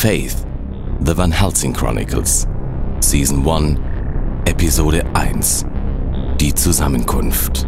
[0.00, 0.46] Faith,
[1.04, 2.46] The Van Helsing Chronicles,
[3.00, 3.78] Season 1,
[4.46, 5.66] Episode 1,
[6.38, 7.66] Die Zusammenkunft.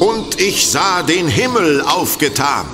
[0.00, 2.66] Und ich sah den Himmel aufgetan.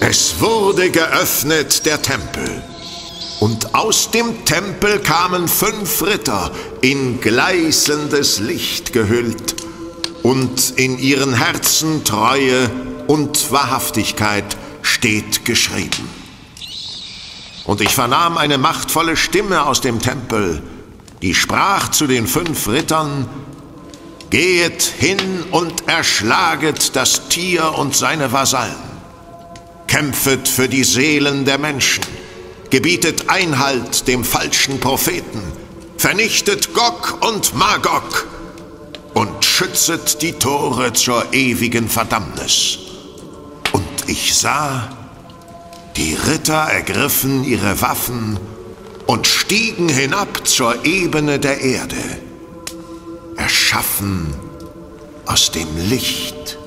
[0.00, 2.62] Es wurde geöffnet der Tempel.
[3.40, 9.63] Und aus dem Tempel kamen fünf Ritter in gleißendes Licht gehüllt
[10.24, 12.70] und in ihren Herzen Treue
[13.06, 16.08] und Wahrhaftigkeit steht geschrieben.
[17.66, 20.62] Und ich vernahm eine machtvolle Stimme aus dem Tempel,
[21.20, 23.28] die sprach zu den fünf Rittern,
[24.30, 28.74] Gehet hin und erschlaget das Tier und seine Vasallen.
[29.86, 32.02] Kämpfet für die Seelen der Menschen.
[32.70, 35.42] Gebietet Einhalt dem falschen Propheten.
[35.98, 38.26] Vernichtet Gog und Magog.
[39.56, 42.76] Schützet die Tore zur ewigen Verdammnis.
[43.70, 44.90] Und ich sah,
[45.96, 48.36] die Ritter ergriffen ihre Waffen
[49.06, 51.94] und stiegen hinab zur Ebene der Erde
[53.36, 54.34] erschaffen
[55.24, 56.58] aus dem Licht,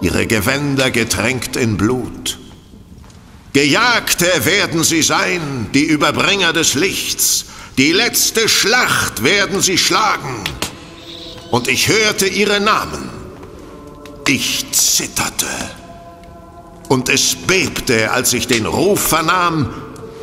[0.00, 2.38] ihre Gewänder getränkt in Blut.
[3.52, 7.44] Gejagte werden sie sein, die Überbringer des Lichts,
[7.76, 10.42] die letzte Schlacht werden sie schlagen.
[11.50, 13.08] Und ich hörte ihre Namen.
[14.26, 15.46] Ich zitterte.
[16.88, 19.72] Und es bebte, als ich den Ruf vernahm,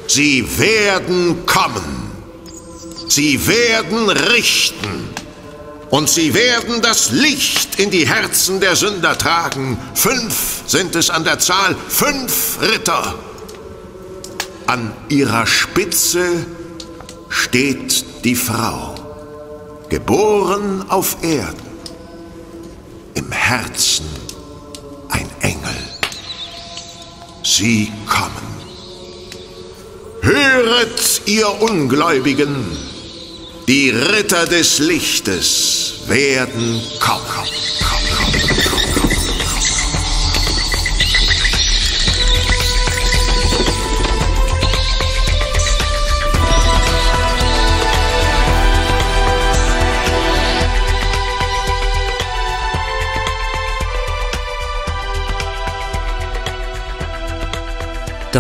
[0.07, 2.11] sie werden kommen.
[3.07, 5.09] Sie werden richten.
[5.89, 9.77] Und sie werden das Licht in die Herzen der Sünder tragen.
[9.93, 13.15] Fünf sind es an der Zahl, fünf Ritter.
[14.67, 16.45] An ihrer Spitze
[17.29, 18.95] steht die Frau,
[19.89, 21.67] geboren auf Erden,
[23.13, 24.05] im Herzen
[25.09, 25.75] ein Engel.
[27.43, 28.55] Sie kommen.
[30.21, 32.65] Höret, ihr Ungläubigen,
[33.67, 37.25] die Ritter des Lichtes werden kommen.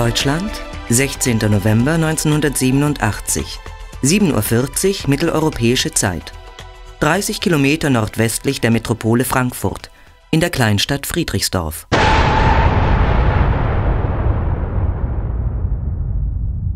[0.05, 0.51] Deutschland,
[0.89, 1.39] 16.
[1.49, 3.57] November 1987.
[4.03, 6.31] 7.40 Uhr mitteleuropäische Zeit.
[6.99, 9.89] 30 Kilometer nordwestlich der Metropole Frankfurt,
[10.29, 11.87] in der Kleinstadt Friedrichsdorf.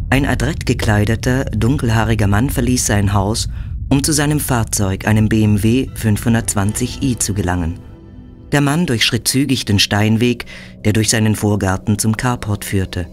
[0.10, 3.48] Ein adrett gekleideter, dunkelhaariger Mann verließ sein Haus,
[3.90, 7.80] um zu seinem Fahrzeug, einem BMW 520i, zu gelangen.
[8.52, 10.46] Der Mann durchschritt zügig den Steinweg,
[10.84, 13.06] der durch seinen Vorgarten zum Carport führte.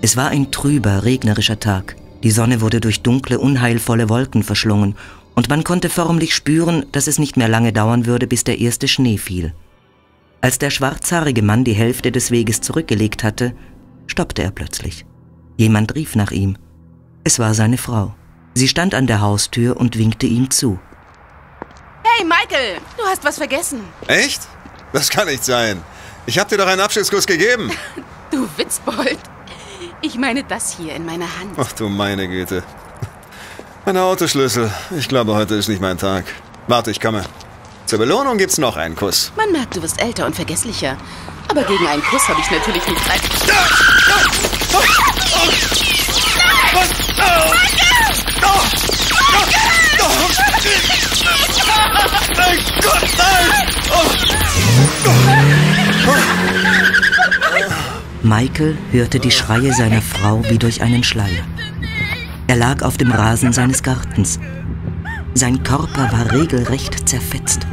[0.00, 1.96] Es war ein trüber, regnerischer Tag.
[2.22, 4.96] Die Sonne wurde durch dunkle, unheilvolle Wolken verschlungen,
[5.34, 8.88] und man konnte förmlich spüren, dass es nicht mehr lange dauern würde, bis der erste
[8.88, 9.54] Schnee fiel.
[10.40, 13.54] Als der schwarzhaarige Mann die Hälfte des Weges zurückgelegt hatte,
[14.06, 15.04] stoppte er plötzlich.
[15.56, 16.56] Jemand rief nach ihm.
[17.22, 18.14] Es war seine Frau.
[18.54, 20.78] Sie stand an der Haustür und winkte ihm zu.
[22.02, 23.80] Hey, Michael, du hast was vergessen.
[24.06, 24.42] Echt?
[24.92, 25.82] Das kann nicht sein.
[26.26, 27.70] Ich hab dir doch einen Abschiedskuss gegeben.
[28.30, 29.18] du Witzbold.
[30.00, 31.54] Ich meine das hier in meiner Hand.
[31.56, 32.62] Ach du meine Güte.
[33.84, 34.70] Meine Autoschlüssel.
[34.96, 36.24] Ich glaube, heute ist nicht mein Tag.
[36.68, 37.24] Warte, ich komme.
[37.86, 39.32] Zur Belohnung gibt's noch einen Kuss.
[39.36, 40.96] Man merkt, du wirst älter und vergesslicher.
[41.48, 43.20] Aber gegen einen Kuss habe ich natürlich nicht Zeit.
[52.36, 53.68] Nein Gott, nein!
[58.28, 61.44] Michael hörte die Schreie seiner Frau wie durch einen Schleier.
[62.46, 64.38] Er lag auf dem Rasen seines Gartens.
[65.32, 67.66] Sein Körper war regelrecht zerfetzt.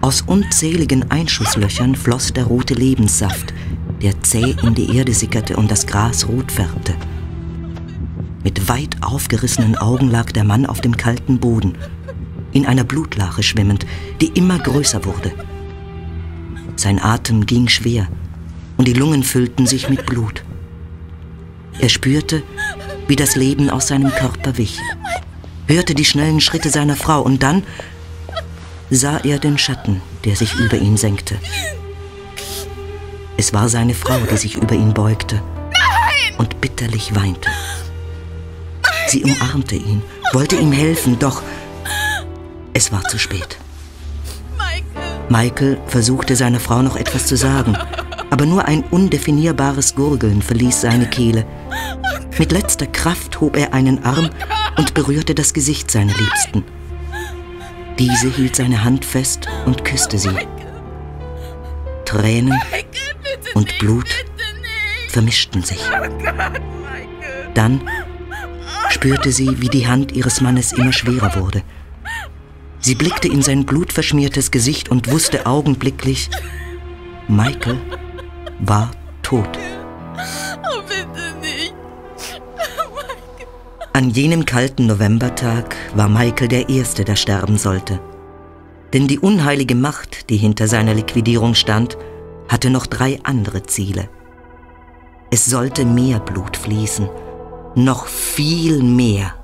[0.00, 3.52] Aus unzähligen Einschusslöchern floss der rote Lebenssaft,
[4.00, 6.94] der zäh in die Erde sickerte und das Gras rot färbte.
[8.42, 11.74] Mit weit aufgerissenen Augen lag der Mann auf dem kalten Boden,
[12.52, 13.84] in einer Blutlache schwimmend,
[14.22, 15.32] die immer größer wurde.
[16.76, 18.08] Sein Atem ging schwer,
[18.76, 20.44] und die Lungen füllten sich mit Blut.
[21.78, 22.42] Er spürte,
[23.08, 24.78] wie das Leben aus seinem Körper wich,
[25.66, 27.62] hörte die schnellen Schritte seiner Frau und dann
[28.90, 31.36] sah er den Schatten, der sich über ihn senkte.
[33.36, 35.42] Es war seine Frau, die sich über ihn beugte
[36.38, 37.50] und bitterlich weinte.
[39.08, 41.42] Sie umarmte ihn, wollte ihm helfen, doch
[42.72, 43.58] es war zu spät.
[45.28, 47.76] Michael versuchte seiner Frau noch etwas zu sagen,
[48.34, 51.46] aber nur ein undefinierbares Gurgeln verließ seine Kehle.
[52.36, 54.28] Mit letzter Kraft hob er einen Arm
[54.76, 56.64] und berührte das Gesicht seiner Liebsten.
[57.96, 60.36] Diese hielt seine Hand fest und küsste sie.
[62.04, 62.60] Tränen
[63.54, 64.08] und Blut
[65.10, 65.88] vermischten sich.
[67.54, 67.82] Dann
[68.88, 71.62] spürte sie, wie die Hand ihres Mannes immer schwerer wurde.
[72.80, 76.30] Sie blickte in sein blutverschmiertes Gesicht und wusste augenblicklich,
[77.28, 77.78] Michael
[78.60, 78.90] war
[79.22, 79.48] tot.
[80.16, 81.74] Oh, bitte nicht.
[83.92, 88.00] An jenem kalten Novembertag war Michael der Erste, der sterben sollte.
[88.92, 91.96] Denn die unheilige Macht, die hinter seiner Liquidierung stand,
[92.48, 94.08] hatte noch drei andere Ziele.
[95.30, 97.08] Es sollte mehr Blut fließen,
[97.74, 99.34] noch viel mehr.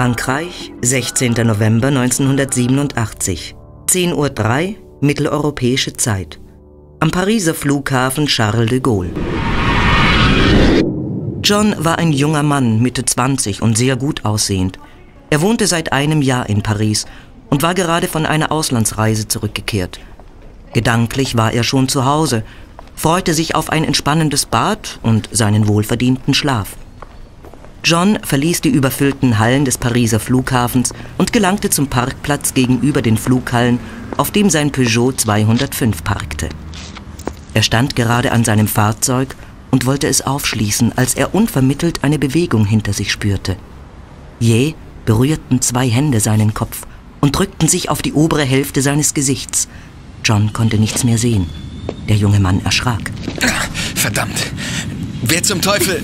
[0.00, 1.32] Frankreich, 16.
[1.44, 3.54] November 1987,
[3.86, 6.40] 10.03 Uhr, mitteleuropäische Zeit.
[7.00, 9.10] Am Pariser Flughafen Charles de Gaulle.
[11.44, 14.78] John war ein junger Mann, Mitte 20 und sehr gut aussehend.
[15.28, 17.04] Er wohnte seit einem Jahr in Paris
[17.50, 20.00] und war gerade von einer Auslandsreise zurückgekehrt.
[20.72, 22.42] Gedanklich war er schon zu Hause,
[22.94, 26.78] freute sich auf ein entspannendes Bad und seinen wohlverdienten Schlaf.
[27.82, 33.78] John verließ die überfüllten Hallen des Pariser Flughafens und gelangte zum Parkplatz gegenüber den Flughallen,
[34.16, 36.48] auf dem sein Peugeot 205 parkte.
[37.54, 39.34] Er stand gerade an seinem Fahrzeug
[39.70, 43.56] und wollte es aufschließen, als er unvermittelt eine Bewegung hinter sich spürte.
[44.38, 44.74] Jäh
[45.06, 46.86] berührten zwei Hände seinen Kopf
[47.20, 49.68] und drückten sich auf die obere Hälfte seines Gesichts.
[50.24, 51.48] John konnte nichts mehr sehen.
[52.08, 53.10] Der junge Mann erschrak.
[53.94, 54.52] Verdammt!
[55.22, 56.02] Wer zum Teufel?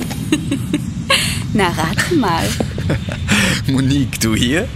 [1.52, 2.46] Na, rate mal.
[3.66, 4.68] Monique, du hier?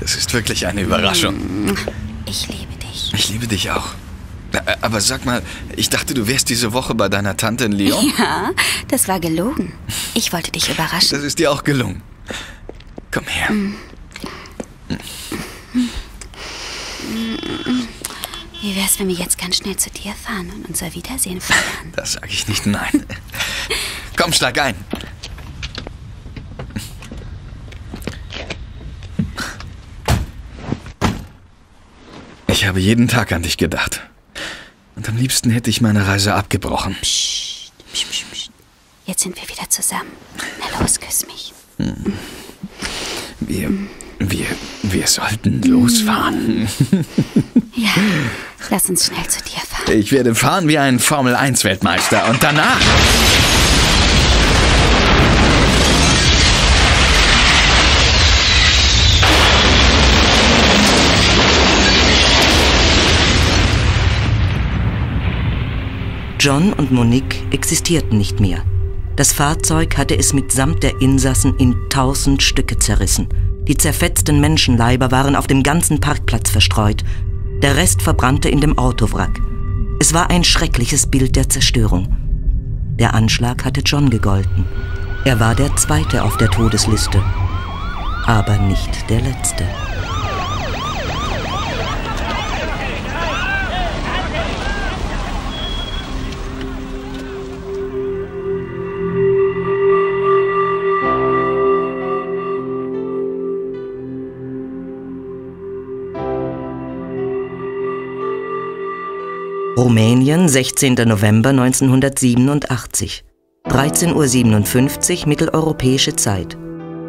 [0.00, 1.76] Das ist wirklich eine Überraschung.
[2.26, 3.12] Ich liebe dich.
[3.14, 3.88] Ich liebe dich auch.
[4.52, 5.42] Ä- Aber sag mal,
[5.76, 8.12] ich dachte, du wärst diese Woche bei deiner Tante in Lyon.
[8.18, 8.50] Ja,
[8.88, 9.72] das war gelogen.
[10.14, 11.10] Ich wollte dich überraschen.
[11.10, 12.02] Das ist dir auch gelungen.
[13.10, 13.48] Komm her.
[18.60, 21.92] Wie wär's, wenn wir jetzt ganz schnell zu dir fahren und unser Wiedersehen feiern?
[21.96, 23.06] Das sage ich nicht nein.
[24.16, 24.74] Komm, schlag ein.
[32.48, 34.02] Ich habe jeden Tag an dich gedacht.
[34.96, 36.96] Und am liebsten hätte ich meine Reise abgebrochen.
[37.00, 38.50] Psst, psst, psst, psst.
[39.06, 40.10] Jetzt sind wir wieder zusammen.
[40.58, 41.54] Na los, küss mich.
[43.38, 43.70] Wir,
[44.18, 44.46] wir,
[44.82, 46.68] wir sollten losfahren.
[47.74, 47.90] Ja,
[48.70, 49.96] lass uns schnell zu dir fahren.
[49.96, 52.80] Ich werde fahren wie ein Formel-1-Weltmeister und danach...
[66.40, 68.64] John und Monique existierten nicht mehr.
[69.18, 73.26] Das Fahrzeug hatte es mitsamt der Insassen in tausend Stücke zerrissen.
[73.66, 77.02] Die zerfetzten Menschenleiber waren auf dem ganzen Parkplatz verstreut.
[77.60, 79.40] Der Rest verbrannte in dem Autowrack.
[79.98, 82.16] Es war ein schreckliches Bild der Zerstörung.
[83.00, 84.64] Der Anschlag hatte John gegolten.
[85.24, 87.20] Er war der Zweite auf der Todesliste,
[88.24, 89.64] aber nicht der Letzte.
[109.88, 110.96] Rumänien, 16.
[111.06, 113.24] November 1987.
[113.70, 116.58] 13.57 Uhr mitteleuropäische Zeit.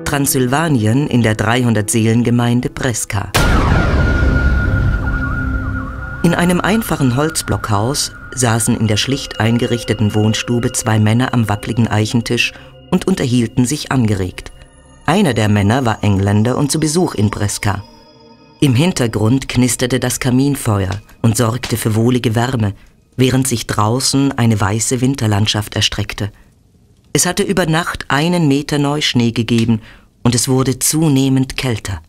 [0.05, 3.33] Transsilvanien in der 300-Seelengemeinde Preska.
[6.23, 12.53] In einem einfachen Holzblockhaus saßen in der schlicht eingerichteten Wohnstube zwei Männer am wackligen Eichentisch
[12.91, 14.53] und unterhielten sich angeregt.
[15.05, 17.83] Einer der Männer war Engländer und zu Besuch in Preska.
[18.61, 22.73] Im Hintergrund knisterte das Kaminfeuer und sorgte für wohlige Wärme,
[23.15, 26.31] während sich draußen eine weiße Winterlandschaft erstreckte.
[27.13, 29.81] Es hatte über Nacht einen Meter Neuschnee gegeben
[30.23, 32.01] und es wurde zunehmend kälter.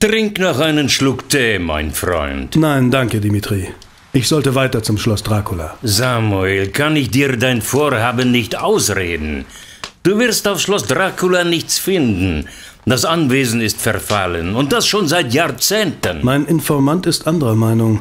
[0.00, 2.56] Trink noch einen Schluck Tee, mein Freund.
[2.56, 3.68] Nein, danke, Dimitri.
[4.12, 5.78] Ich sollte weiter zum Schloss Dracula.
[5.82, 9.44] Samuel, kann ich dir dein Vorhaben nicht ausreden?
[10.08, 12.48] Du wirst auf Schloss Dracula nichts finden.
[12.86, 16.20] Das Anwesen ist verfallen und das schon seit Jahrzehnten.
[16.22, 18.00] Mein Informant ist anderer Meinung.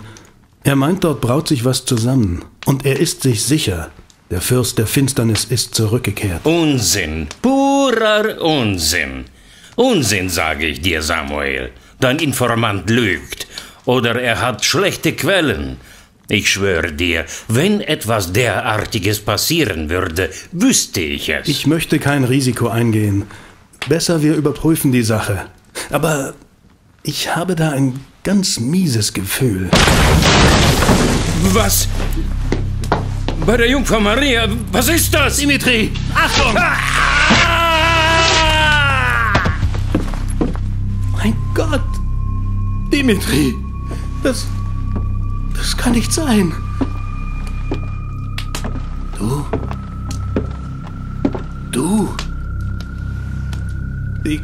[0.63, 2.45] Er meint, dort braut sich was zusammen.
[2.65, 3.91] Und er ist sich sicher,
[4.29, 6.45] der Fürst der Finsternis ist zurückgekehrt.
[6.45, 9.25] Unsinn, purer Unsinn.
[9.75, 11.71] Unsinn, sage ich dir, Samuel.
[11.99, 13.47] Dein Informant lügt.
[13.83, 15.75] Oder er hat schlechte Quellen.
[16.29, 21.47] Ich schwöre dir, wenn etwas derartiges passieren würde, wüsste ich es.
[21.47, 23.23] Ich möchte kein Risiko eingehen.
[23.87, 25.45] Besser, wir überprüfen die Sache.
[25.89, 26.33] Aber
[27.03, 29.69] ich habe da ein ganz mieses Gefühl.
[31.53, 31.87] Was?
[33.45, 35.37] Bei der Jungfrau Maria, was ist das?
[35.37, 36.57] Dimitri, Achtung!
[36.57, 36.75] Ah!
[41.13, 41.79] Mein Gott!
[42.91, 43.55] Dimitri,
[44.23, 44.45] das.
[45.57, 46.53] Das kann nicht sein.
[49.17, 49.45] Du?
[51.71, 52.15] Du?
[54.23, 54.41] Wie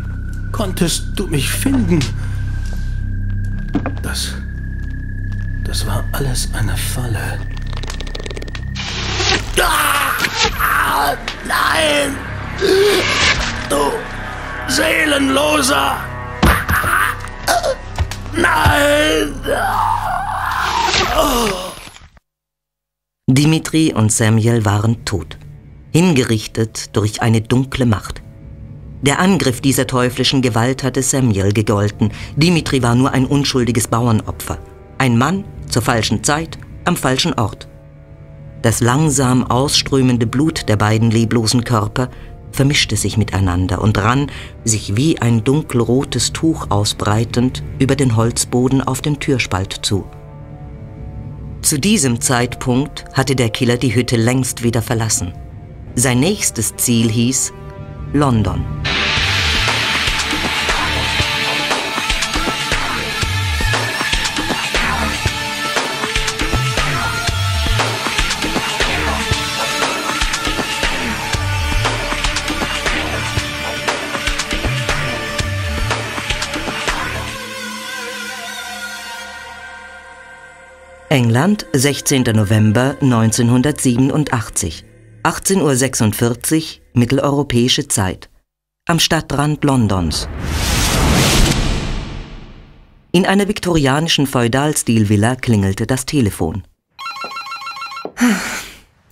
[0.51, 1.99] konntest du mich finden?
[4.01, 4.33] Das.
[5.63, 7.39] Das war alles eine Falle.
[9.59, 11.15] Ah,
[11.47, 12.15] nein!
[13.69, 13.91] Du
[14.67, 15.97] Seelenloser!
[18.33, 19.33] Nein!
[23.29, 25.37] Dimitri und Samuel waren tot,
[25.91, 28.21] hingerichtet durch eine dunkle Macht.
[29.01, 32.11] Der Angriff dieser teuflischen Gewalt hatte Samuel gegolten.
[32.35, 34.59] Dimitri war nur ein unschuldiges Bauernopfer.
[34.97, 37.67] Ein Mann zur falschen Zeit, am falschen Ort.
[38.61, 42.09] Das langsam ausströmende Blut der beiden leblosen Körper
[42.51, 44.31] vermischte sich miteinander und rann,
[44.63, 50.05] sich wie ein dunkelrotes Tuch ausbreitend, über den Holzboden auf den Türspalt zu.
[51.63, 55.33] Zu diesem Zeitpunkt hatte der Killer die Hütte längst wieder verlassen.
[55.95, 57.53] Sein nächstes Ziel hieß
[58.11, 58.65] London.
[81.13, 82.23] England, 16.
[82.33, 84.83] November 1987.
[85.21, 88.31] 18.46 Uhr mitteleuropäische Zeit.
[88.87, 90.27] Am Stadtrand Londons.
[93.11, 96.63] In einer viktorianischen Feudalstilvilla klingelte das Telefon.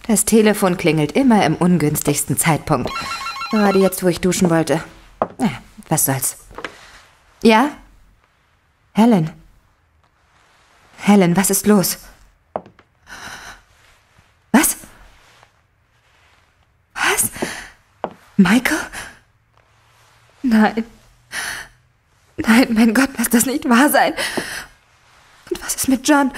[0.07, 2.91] Das Telefon klingelt immer im ungünstigsten Zeitpunkt.
[3.51, 4.83] Gerade jetzt, wo ich duschen wollte.
[5.87, 6.37] Was soll's.
[7.43, 7.69] Ja?
[8.93, 9.40] Helen.
[11.01, 11.97] Helen, was ist los?
[14.51, 14.77] Was?
[16.93, 17.31] Was?
[18.37, 18.79] Michael?
[20.43, 20.85] Nein.
[22.37, 24.13] Nein, mein Gott, lass das nicht wahr sein.
[25.49, 26.31] Und was ist mit John?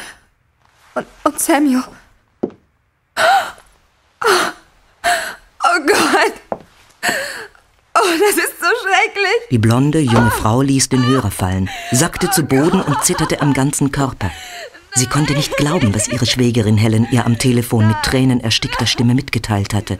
[0.95, 1.83] Und, und Samuel?
[4.25, 4.51] Oh,
[5.63, 6.42] oh Gott!
[8.13, 9.49] Oh, das ist so schrecklich!
[9.49, 13.91] Die blonde, junge Frau ließ den Hörer fallen, sackte zu Boden und zitterte am ganzen
[13.91, 14.31] Körper.
[14.93, 19.15] Sie konnte nicht glauben, was ihre Schwägerin Helen ihr am Telefon mit Tränen erstickter Stimme
[19.15, 19.97] mitgeteilt hatte.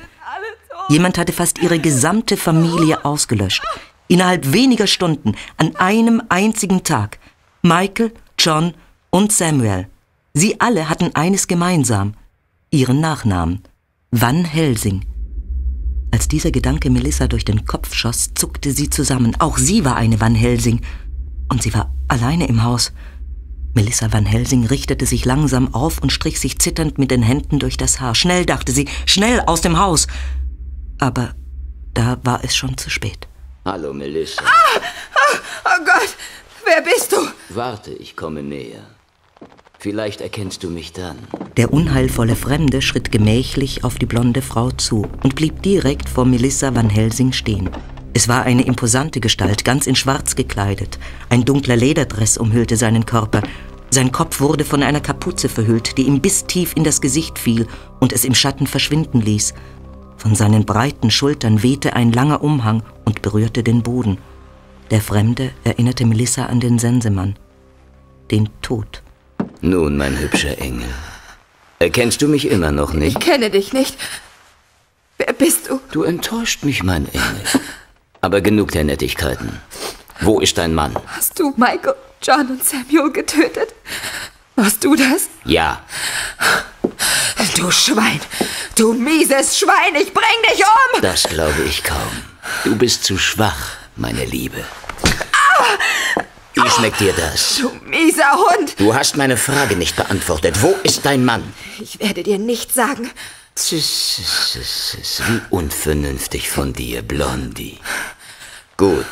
[0.90, 3.64] Jemand hatte fast ihre gesamte Familie ausgelöscht.
[4.08, 7.18] Innerhalb weniger Stunden, an einem einzigen Tag.
[7.64, 8.74] Michael, John
[9.10, 9.88] und Samuel.
[10.34, 12.14] Sie alle hatten eines gemeinsam.
[12.70, 13.64] Ihren Nachnamen.
[14.12, 15.13] Van Helsing.
[16.14, 19.36] Als dieser Gedanke Melissa durch den Kopf schoss, zuckte sie zusammen.
[19.40, 20.80] Auch sie war eine Van Helsing.
[21.50, 22.94] Und sie war alleine im Haus.
[23.74, 27.78] Melissa Van Helsing richtete sich langsam auf und strich sich zitternd mit den Händen durch
[27.78, 28.14] das Haar.
[28.14, 30.06] Schnell, dachte sie, schnell aus dem Haus.
[31.00, 31.34] Aber
[31.96, 33.28] da war es schon zu spät.
[33.66, 34.44] Hallo, Melissa.
[34.44, 34.82] Ah!
[35.16, 36.16] Oh, oh Gott,
[36.64, 37.28] wer bist du?
[37.50, 38.86] Warte, ich komme näher.
[39.84, 41.18] Vielleicht erkennst du mich dann.
[41.58, 46.74] Der unheilvolle Fremde schritt gemächlich auf die blonde Frau zu und blieb direkt vor Melissa
[46.74, 47.70] Van Helsing stehen.
[48.14, 51.00] Es war eine imposante Gestalt, ganz in Schwarz gekleidet.
[51.28, 53.42] Ein dunkler Lederdress umhüllte seinen Körper.
[53.90, 57.68] Sein Kopf wurde von einer Kapuze verhüllt, die ihm bis tief in das Gesicht fiel
[58.00, 59.54] und es im Schatten verschwinden ließ.
[60.16, 64.18] Von seinen breiten Schultern wehte ein langer Umhang und berührte den Boden.
[64.92, 67.36] Der Fremde erinnerte Melissa an den Sensemann.
[68.32, 69.03] Den Tod.
[69.66, 70.94] Nun, mein hübscher Engel.
[71.80, 73.18] Erkennst du mich immer noch nicht?
[73.18, 73.96] Ich kenne dich nicht.
[75.18, 75.80] Wer bist du?
[75.90, 77.42] Du enttäuscht mich, mein Engel.
[78.20, 79.62] Aber genug der Nettigkeiten.
[80.20, 80.98] Wo ist dein Mann?
[81.08, 83.74] Hast du Michael, John und Samuel getötet?
[84.58, 85.30] Warst du das?
[85.46, 85.82] Ja.
[87.56, 88.20] Du Schwein!
[88.76, 89.96] Du mieses Schwein!
[89.96, 91.02] Ich bring dich um!
[91.02, 92.12] Das glaube ich kaum.
[92.66, 94.66] Du bist zu schwach, meine Liebe.
[96.54, 97.58] Wie schmeckt dir das?
[97.58, 98.80] Du mieser Hund!
[98.80, 100.62] Du hast meine Frage nicht beantwortet.
[100.62, 101.54] Wo ist dein Mann?
[101.80, 103.10] Ich werde dir nichts sagen.
[103.56, 107.80] Wie unvernünftig von dir, Blondie.
[108.78, 109.06] Gut.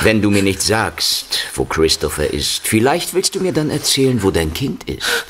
[0.00, 4.30] Wenn du mir nicht sagst, wo Christopher ist, vielleicht willst du mir dann erzählen, wo
[4.30, 5.24] dein Kind ist.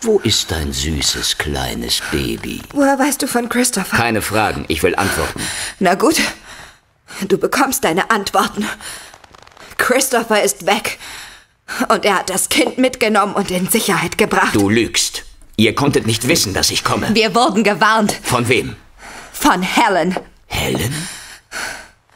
[0.00, 2.62] Wo ist dein süßes kleines Baby?
[2.72, 3.96] Woher weißt du von Christopher?
[3.96, 5.42] Keine Fragen, ich will Antworten.
[5.80, 6.16] Na gut.
[7.26, 8.66] Du bekommst deine Antworten.
[9.78, 10.98] Christopher ist weg.
[11.88, 14.54] Und er hat das Kind mitgenommen und in Sicherheit gebracht.
[14.54, 15.24] Du lügst.
[15.56, 17.14] Ihr konntet nicht wissen, dass ich komme.
[17.14, 18.14] Wir wurden gewarnt.
[18.22, 18.76] Von wem?
[19.32, 20.16] Von Helen.
[20.46, 20.94] Helen?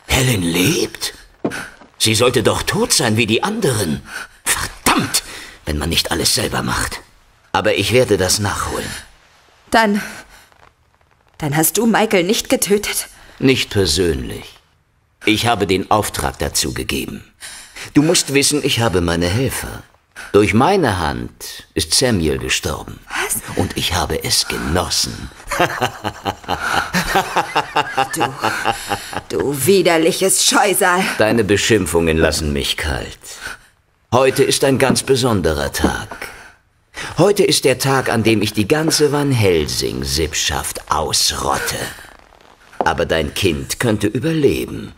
[0.06, 1.14] Helen lebt?
[1.98, 4.02] Sie sollte doch tot sein wie die anderen.
[4.44, 5.22] Verdammt,
[5.66, 7.00] wenn man nicht alles selber macht.
[7.52, 8.90] Aber ich werde das nachholen.
[9.70, 10.02] Dann.
[11.38, 13.08] Dann hast du Michael nicht getötet?
[13.38, 14.61] Nicht persönlich.
[15.24, 17.24] Ich habe den Auftrag dazu gegeben.
[17.94, 19.82] Du musst wissen, ich habe meine Helfer.
[20.32, 22.98] Durch meine Hand ist Samuel gestorben.
[23.08, 23.40] Was?
[23.56, 25.30] Und ich habe es genossen.
[28.14, 28.22] Du,
[29.28, 31.02] du widerliches Scheusal.
[31.18, 33.18] Deine Beschimpfungen lassen mich kalt.
[34.12, 36.28] Heute ist ein ganz besonderer Tag.
[37.18, 41.76] Heute ist der Tag, an dem ich die ganze Van Helsing-Sippschaft ausrotte.
[42.78, 44.92] Aber dein Kind könnte überleben.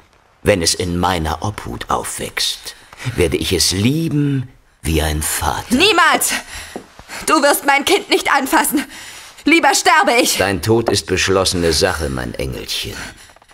[0.44, 2.76] Wenn es in meiner Obhut aufwächst,
[3.16, 4.46] werde ich es lieben
[4.82, 5.74] wie ein Vater.
[5.74, 6.34] Niemals!
[7.24, 8.84] Du wirst mein Kind nicht anfassen.
[9.46, 10.36] Lieber sterbe ich.
[10.36, 12.92] Dein Tod ist beschlossene Sache, mein Engelchen.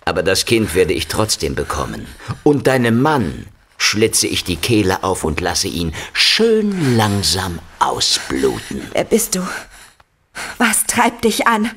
[0.04, 2.08] Aber das Kind werde ich trotzdem bekommen.
[2.42, 3.46] Und deinem Mann
[3.78, 8.90] schlitze ich die Kehle auf und lasse ihn schön langsam ausbluten.
[8.92, 9.46] Wer bist du?
[10.58, 11.70] Was treibt dich an?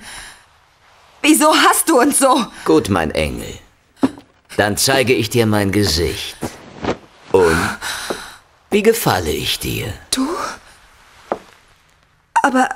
[1.21, 2.47] Wieso hast du uns so?
[2.65, 3.59] Gut, mein Engel.
[4.57, 6.37] Dann zeige ich dir mein Gesicht.
[7.31, 7.77] Und
[8.69, 9.93] wie gefalle ich dir?
[10.11, 10.27] Du?
[12.43, 12.69] Aber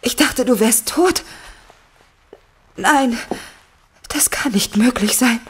[0.00, 1.22] ich dachte, du wärst tot.
[2.76, 3.18] Nein,
[4.08, 5.40] das kann nicht möglich sein.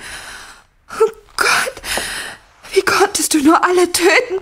[1.01, 1.83] Oh Gott,
[2.73, 4.41] wie konntest du nur alle töten?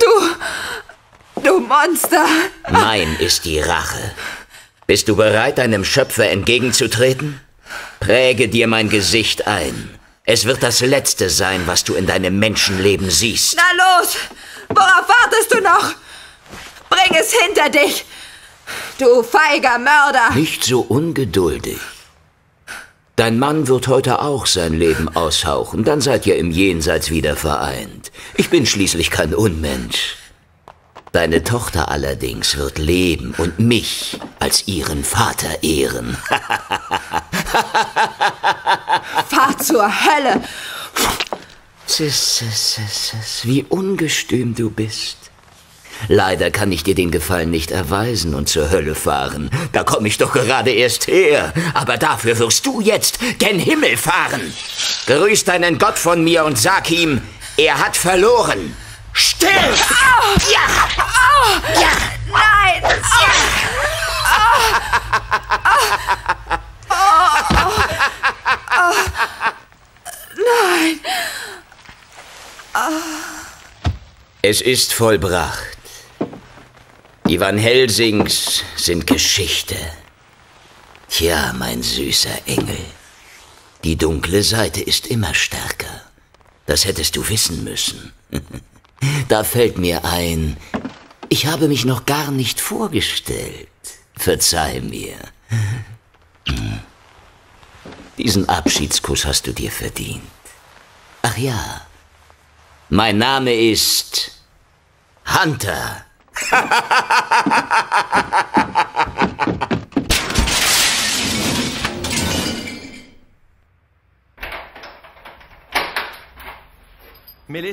[0.00, 2.24] Du, du Monster.
[2.70, 4.14] Mein ist die Rache.
[4.86, 7.40] Bist du bereit, deinem Schöpfer entgegenzutreten?
[8.06, 9.90] Präge dir mein Gesicht ein.
[10.22, 13.56] Es wird das Letzte sein, was du in deinem Menschenleben siehst.
[13.56, 14.16] Na los,
[14.68, 15.92] worauf wartest du noch?
[16.88, 18.04] Bring es hinter dich,
[19.00, 20.30] du feiger Mörder.
[20.36, 21.80] Nicht so ungeduldig.
[23.16, 28.12] Dein Mann wird heute auch sein Leben aushauchen, dann seid ihr im Jenseits wieder vereint.
[28.36, 30.14] Ich bin schließlich kein Unmensch.
[31.12, 36.16] Deine Tochter allerdings wird leben und mich als ihren Vater ehren.
[39.28, 40.42] Fahr zur Hölle.
[41.86, 42.44] Sis,
[43.44, 45.16] wie ungestüm du bist.
[46.08, 49.50] Leider kann ich dir den Gefallen nicht erweisen und zur Hölle fahren.
[49.72, 51.54] Da komme ich doch gerade erst her.
[51.74, 54.52] Aber dafür wirst du jetzt gen Himmel fahren.
[55.06, 57.22] Grüß deinen Gott von mir und sag ihm,
[57.56, 58.76] er hat verloren.
[59.16, 59.50] Still!
[59.50, 60.36] Oh.
[60.52, 60.66] Ja!
[60.98, 61.56] Oh.
[61.80, 61.92] Ja!
[62.30, 62.82] Nein!
[62.82, 63.32] Ja!
[70.36, 71.00] Nein!
[74.42, 75.78] Es ist vollbracht.
[77.26, 79.76] Die Van Helsings sind Geschichte.
[81.08, 82.84] Tja, mein süßer Engel.
[83.82, 86.02] Die dunkle Seite ist immer stärker.
[86.66, 88.12] Das hättest du wissen müssen.
[89.28, 90.56] Da fällt mir ein,
[91.28, 93.68] ich habe mich noch gar nicht vorgestellt.
[94.16, 95.16] Verzeih mir.
[98.18, 100.22] Diesen Abschiedskuss hast du dir verdient.
[101.22, 101.82] Ach ja,
[102.88, 104.40] mein Name ist
[105.26, 106.04] Hunter.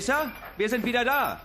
[0.04, 1.40] Melissa, wir sind wieder da.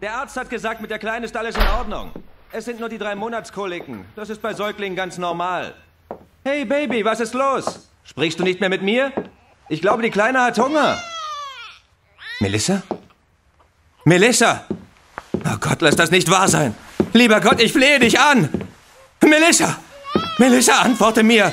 [0.00, 2.12] Der Arzt hat gesagt, mit der Kleinen ist alles in Ordnung.
[2.52, 4.04] Es sind nur die drei Monatskoliken.
[4.14, 5.74] Das ist bei Säuglingen ganz normal.
[6.44, 7.88] Hey Baby, was ist los?
[8.04, 9.12] Sprichst du nicht mehr mit mir?
[9.68, 10.96] Ich glaube, die Kleine hat Hunger.
[12.38, 12.84] Melissa?
[14.04, 14.64] Melissa!
[15.32, 16.72] Oh Gott, lass das nicht wahr sein.
[17.14, 18.48] Lieber Gott, ich flehe dich an.
[19.22, 19.76] Melissa!
[20.38, 21.52] Melissa, antworte mir.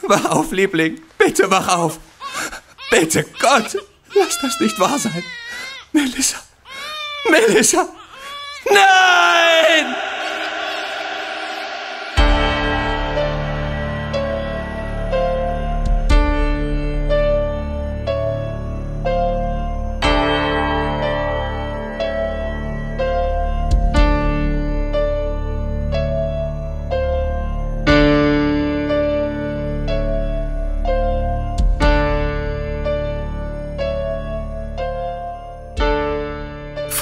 [0.00, 1.02] Wach auf, Liebling.
[1.18, 1.98] Bitte wach auf.
[2.90, 3.76] Bitte, Gott,
[4.14, 5.22] lass das nicht wahr sein.
[5.92, 6.36] Melissa!
[7.30, 7.88] Melissa!
[8.70, 10.15] Nein!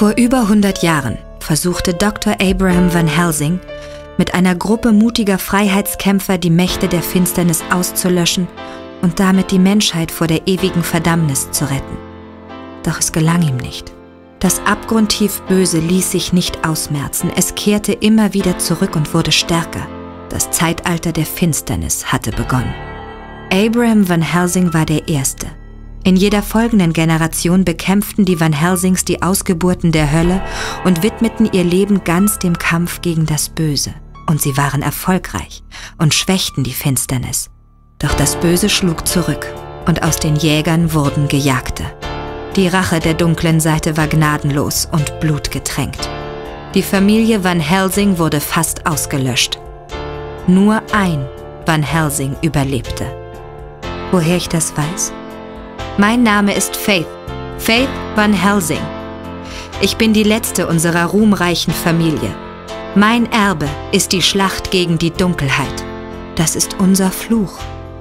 [0.05, 2.35] Vor über 100 Jahren versuchte Dr.
[2.39, 3.59] Abraham Van Helsing
[4.19, 8.47] mit einer Gruppe mutiger Freiheitskämpfer die Mächte der Finsternis auszulöschen
[9.01, 11.97] und damit die Menschheit vor der ewigen Verdammnis zu retten.
[12.83, 13.93] Doch es gelang ihm nicht.
[14.37, 19.87] Das abgrundtief Böse ließ sich nicht ausmerzen, es kehrte immer wieder zurück und wurde stärker.
[20.29, 22.75] Das Zeitalter der Finsternis hatte begonnen.
[23.51, 25.47] Abraham Van Helsing war der Erste.
[26.05, 30.39] In jeder folgenden Generation bekämpften die Van Helsings die Ausgeburten der Hölle
[30.83, 33.95] und widmeten ihr Leben ganz dem Kampf gegen das Böse.
[34.27, 35.63] Und sie waren erfolgreich
[35.97, 37.49] und schwächten die Finsternis.
[37.97, 39.47] Doch das Böse schlug zurück
[39.87, 41.85] und aus den Jägern wurden Gejagte.
[42.55, 46.07] Die Rache der dunklen Seite war gnadenlos und blutgetränkt.
[46.75, 49.57] Die Familie Van Helsing wurde fast ausgelöscht.
[50.45, 51.25] Nur ein
[51.65, 53.07] Van Helsing überlebte.
[54.11, 55.11] Woher ich das weiß?
[55.97, 57.07] Mein Name ist Faith,
[57.57, 58.81] Faith Van Helsing.
[59.79, 62.35] Ich bin die letzte unserer ruhmreichen Familie.
[62.95, 65.85] Mein Erbe ist die Schlacht gegen die Dunkelheit.
[66.35, 67.59] Das ist unser Fluch.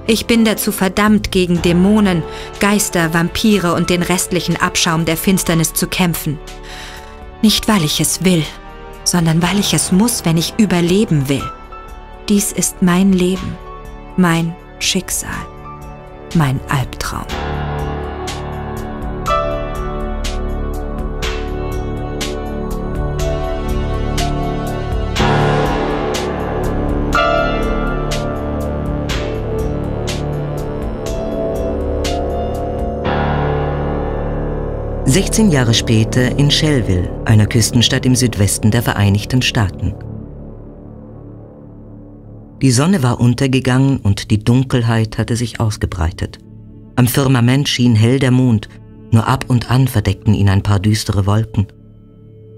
[0.09, 2.25] Ich bin dazu verdammt, gegen Dämonen,
[2.59, 6.41] Geister, Vampire und den restlichen Abschaum der Finsternis zu kämpfen.
[7.43, 8.43] Nicht weil ich es will,
[9.05, 11.49] sondern weil ich es muss, wenn ich überleben will.
[12.29, 13.57] Dies ist mein Leben,
[14.17, 15.31] mein Schicksal,
[16.35, 17.27] mein Albtraum.
[35.15, 39.95] Sechzehn Jahre später in Shellville, einer Küstenstadt im Südwesten der Vereinigten Staaten.
[42.61, 46.41] Die Sonne war untergegangen und die Dunkelheit hatte sich ausgebreitet.
[46.97, 48.69] Am Firmament schien hell der Mond,
[49.13, 51.69] nur ab und an verdeckten ihn ein paar düstere Wolken.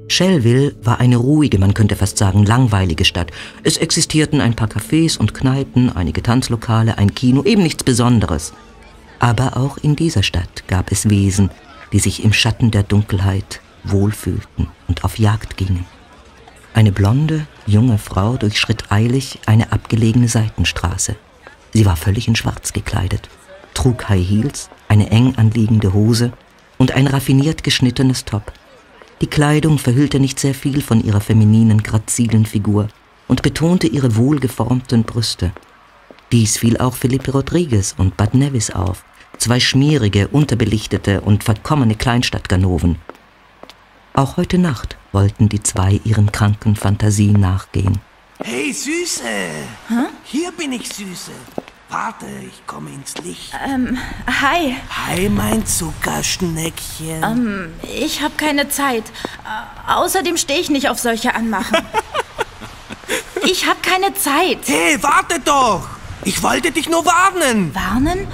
[0.08, 3.32] Shellville war eine ruhige, man könnte fast sagen langweilige Stadt.
[3.64, 8.54] Es existierten ein paar Cafés und Kneipen, einige Tanzlokale, ein Kino, eben nichts Besonderes.
[9.18, 11.50] Aber auch in dieser Stadt gab es Wesen,
[11.92, 15.86] die sich im Schatten der Dunkelheit wohlfühlten und auf Jagd gingen.
[16.74, 21.16] Eine blonde, junge Frau durchschritt eilig eine abgelegene Seitenstraße.
[21.72, 23.28] Sie war völlig in Schwarz gekleidet,
[23.74, 26.32] trug High Heels, eine eng anliegende Hose
[26.78, 28.52] und ein raffiniert geschnittenes Top.
[29.20, 32.88] Die Kleidung verhüllte nicht sehr viel von ihrer femininen, grazilen Figur
[33.28, 35.52] und betonte ihre wohlgeformten Brüste.
[36.32, 39.04] Dies fiel auch Felipe Rodriguez und Bud Nevis auf,
[39.38, 42.98] zwei schmierige, unterbelichtete und verkommene Kleinstadtganoven.
[44.14, 48.00] Auch heute Nacht wollten die zwei ihren kranken Fantasien nachgehen.
[48.42, 49.22] Hey, Süße!
[49.88, 49.94] Hä?
[50.24, 51.32] Hier bin ich, Süße.
[51.88, 53.52] Warte, ich komme ins Licht.
[53.64, 53.96] Ähm,
[54.40, 54.76] hi.
[54.90, 57.22] Hi, mein Zuckerschneckchen.
[57.22, 59.04] Ähm, ich habe keine Zeit.
[59.44, 61.76] Äh, außerdem stehe ich nicht auf solche Anmachen.
[63.44, 64.58] ich habe keine Zeit.
[64.66, 65.88] Hey, warte doch!
[66.24, 67.72] Ich wollte dich nur warnen.
[67.74, 68.26] Warnen?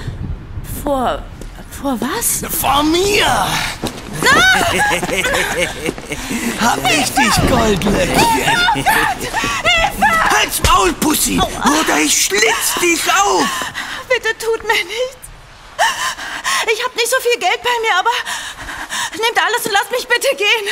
[0.83, 1.23] Vor.
[1.71, 2.43] vor was?
[2.61, 3.27] Vor mir!
[6.61, 8.85] Hab ich dich, Goldlöckchen?
[10.31, 11.39] Halt's Maul, Pussy!
[11.41, 13.47] Oder ich schlitz dich auf!
[14.09, 15.23] Bitte tut mir nichts.
[16.73, 18.11] Ich habe nicht so viel Geld bei mir, aber
[19.21, 20.67] nehmt alles und lasst mich bitte gehen.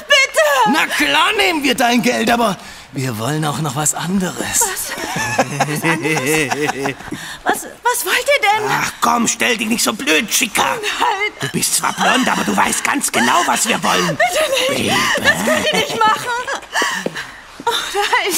[0.00, 0.72] Bitte!
[0.72, 2.56] Na klar nehmen wir dein Geld, aber
[2.94, 4.60] wir wollen auch noch was anderes.
[4.60, 4.92] Was?
[5.68, 6.94] Was anderes?
[7.42, 8.68] Was, was wollt ihr denn?
[8.68, 10.62] Ach komm, stell dich nicht so blöd, Chica.
[10.62, 11.32] Oh nein.
[11.40, 14.16] Du bist zwar blond, aber du weißt ganz genau, was wir wollen.
[14.16, 14.88] Bitte nicht.
[14.88, 14.96] Baby.
[15.22, 16.30] Das könnt ihr nicht machen.
[17.66, 18.34] Oh nein.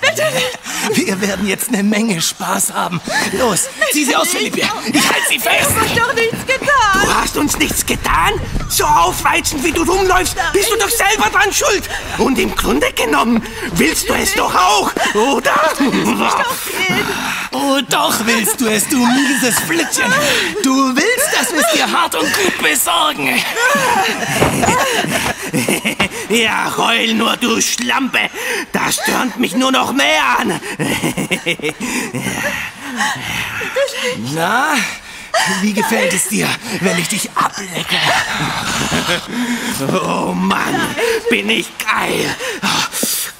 [0.00, 0.58] Bitte nicht.
[0.92, 3.00] Wir werden jetzt eine Menge Spaß haben.
[3.32, 4.60] Los, zieh sie aus, Philippe.
[4.60, 5.70] Ich halte sie fest.
[5.74, 7.02] Hab euch doch nichts getan.
[7.02, 8.32] Du hast uns nichts getan?
[8.68, 11.88] So aufreizend, wie du rumläufst, bist du doch selber dran schuld.
[12.18, 13.42] Und im Grunde genommen
[13.74, 15.54] willst du es doch auch, oder?
[17.52, 20.12] Oh, doch willst du es, du mieses Flittchen.
[20.62, 23.40] Du willst, dass wir es dir hart und gut besorgen.
[26.28, 28.30] Ja, heul nur, du Schlampe.
[28.72, 30.60] Das stört mich nur noch mehr an.
[34.34, 34.74] Na,
[35.60, 36.48] wie gefällt es dir,
[36.80, 37.96] wenn ich dich ablecke?
[39.90, 40.94] Oh Mann,
[41.30, 42.34] bin ich geil.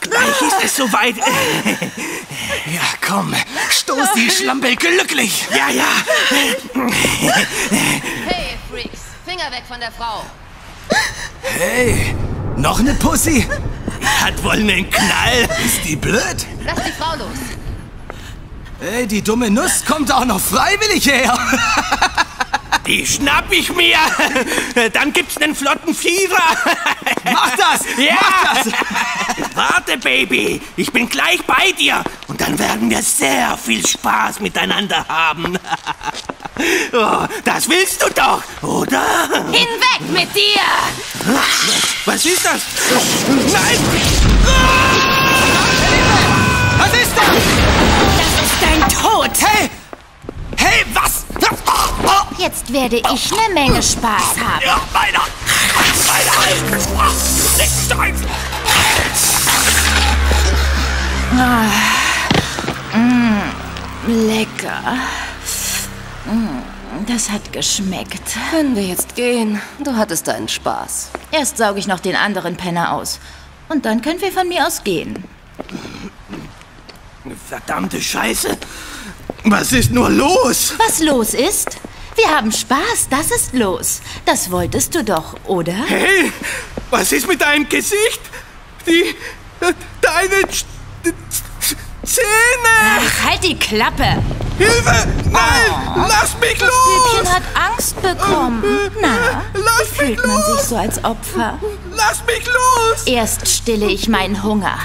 [0.01, 1.16] Gleich ist es soweit.
[1.16, 3.35] Ja, komm,
[3.70, 5.47] stoß die Schlampe glücklich.
[5.51, 5.87] Ja, ja.
[8.27, 10.25] Hey, Freaks, Finger weg von der Frau.
[11.42, 12.14] Hey,
[12.57, 13.47] noch eine Pussy?
[14.23, 15.49] Hat wohl einen Knall.
[15.64, 16.47] Ist die blöd?
[16.64, 17.38] Lass die Frau los.
[18.81, 21.38] Hey, die dumme Nuss kommt auch noch freiwillig her.
[22.87, 23.97] Die schnapp ich mir.
[24.93, 26.43] Dann gibt's einen flotten Fieber.
[27.25, 27.87] Mach das!
[27.97, 28.14] Ja!
[28.21, 28.73] Mach das!
[29.55, 30.61] Warte, Baby.
[30.77, 32.05] Ich bin gleich bei dir.
[32.29, 35.57] Und dann werden wir sehr viel Spaß miteinander haben.
[36.93, 39.03] Oh, das willst du doch, oder?
[39.51, 40.61] Hinweg mit dir!
[42.05, 42.62] Was ist das?
[43.53, 43.79] Nein!
[46.79, 47.27] Was ist das?
[48.19, 49.31] Das ist dein Tod!
[49.40, 49.71] Hey!
[50.57, 51.25] Hey, was?
[52.38, 54.62] Jetzt werde ich eine Menge Spaß haben.
[54.64, 55.23] Ja, meiner!
[56.07, 56.35] Meiner!
[61.37, 63.43] Ah, mm,
[64.29, 64.83] lecker.
[66.27, 68.23] Mm, das hat geschmeckt.
[68.51, 69.61] Können wir jetzt gehen?
[69.85, 71.11] Du hattest deinen Spaß.
[71.33, 73.19] Erst sauge ich noch den anderen Penner aus.
[73.69, 75.25] Und dann können wir von mir aus gehen.
[77.49, 78.57] Verdammte Scheiße!
[79.45, 80.75] Was ist nur los?
[80.79, 81.77] Was los ist?
[82.17, 84.01] Wir haben Spaß, das ist los.
[84.25, 85.73] Das wolltest du doch, oder?
[85.87, 86.33] Hey,
[86.91, 88.21] was ist mit deinem Gesicht?
[88.87, 89.15] Die.
[90.01, 90.65] deine Sch-
[92.05, 93.01] Zähne!
[93.01, 94.23] Ach, halt die Klappe!
[94.59, 95.09] Hilfe!
[95.31, 96.07] Nein!
[96.09, 97.12] Lass mich Das los!
[97.12, 98.62] Bübchen hat Angst bekommen.
[99.01, 101.59] Na, Lass fühlt man sich so als Opfer?
[101.93, 103.03] Lass mich los!
[103.07, 104.79] Erst stille ich meinen Hunger.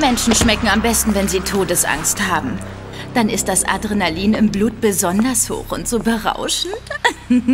[0.00, 2.58] Menschen schmecken am besten, wenn sie Todesangst haben.
[3.14, 6.74] Dann ist das Adrenalin im Blut besonders hoch und so berauschend.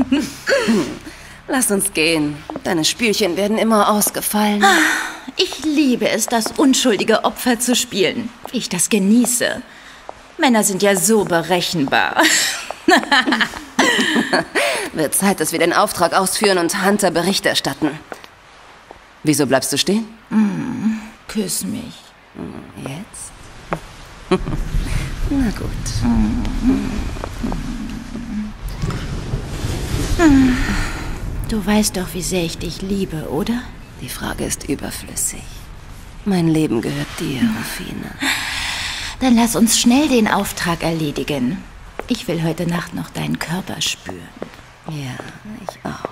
[1.48, 2.36] Lass uns gehen.
[2.64, 4.64] Deine Spielchen werden immer ausgefallen.
[5.36, 8.30] Ich liebe es, das unschuldige Opfer zu spielen.
[8.52, 9.62] Ich das genieße.
[10.38, 12.22] Männer sind ja so berechenbar.
[14.92, 17.98] Wird Zeit, dass wir den Auftrag ausführen und Hunter Bericht erstatten.
[19.22, 20.06] Wieso bleibst du stehen?
[20.30, 21.94] Mm, küss mich.
[22.76, 23.32] Jetzt?
[25.30, 25.70] Na gut.
[31.52, 33.60] Du weißt doch, wie sehr ich dich liebe, oder?
[34.00, 35.42] Die Frage ist überflüssig.
[36.24, 38.10] Mein Leben gehört dir, Rufine.
[39.20, 41.62] Dann lass uns schnell den Auftrag erledigen.
[42.08, 44.16] Ich will heute Nacht noch deinen Körper spüren.
[44.88, 45.18] Ja,
[45.68, 46.08] ich auch.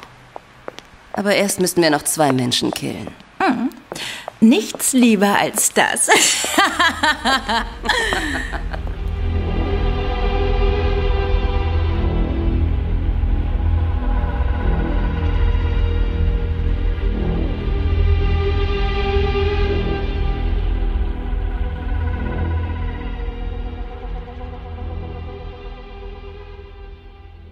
[1.14, 3.08] Aber erst müssten wir noch zwei Menschen killen.
[3.38, 3.70] Hm.
[4.40, 6.10] Nichts lieber als das.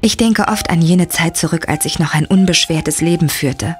[0.09, 3.77] Ich denke oft an jene Zeit zurück, als ich noch ein unbeschwertes Leben führte.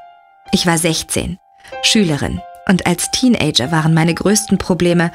[0.53, 1.39] Ich war 16,
[1.81, 5.11] Schülerin, und als Teenager waren meine größten Probleme,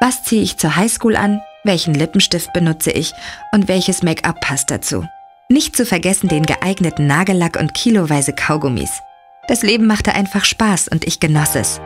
[0.00, 3.12] was ziehe ich zur Highschool an, welchen Lippenstift benutze ich
[3.52, 5.06] und welches Make-up passt dazu.
[5.48, 8.90] Nicht zu vergessen den geeigneten Nagellack und kiloweise Kaugummis.
[9.46, 11.80] Das Leben machte einfach Spaß und ich genoss es.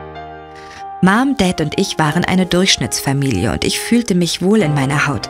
[1.03, 5.29] Mom, Dad und ich waren eine Durchschnittsfamilie und ich fühlte mich wohl in meiner Haut.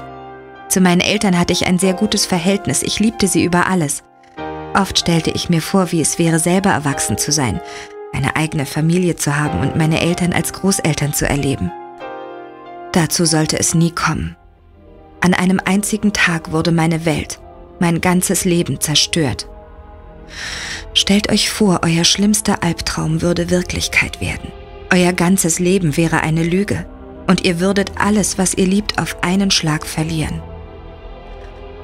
[0.71, 4.03] Zu meinen Eltern hatte ich ein sehr gutes Verhältnis, ich liebte sie über alles.
[4.73, 7.60] Oft stellte ich mir vor, wie es wäre, selber erwachsen zu sein,
[8.13, 11.73] eine eigene Familie zu haben und meine Eltern als Großeltern zu erleben.
[12.93, 14.38] Dazu sollte es nie kommen.
[15.19, 17.41] An einem einzigen Tag wurde meine Welt,
[17.81, 19.49] mein ganzes Leben zerstört.
[20.93, 24.53] Stellt euch vor, euer schlimmster Albtraum würde Wirklichkeit werden.
[24.89, 26.86] Euer ganzes Leben wäre eine Lüge
[27.27, 30.41] und ihr würdet alles, was ihr liebt, auf einen Schlag verlieren.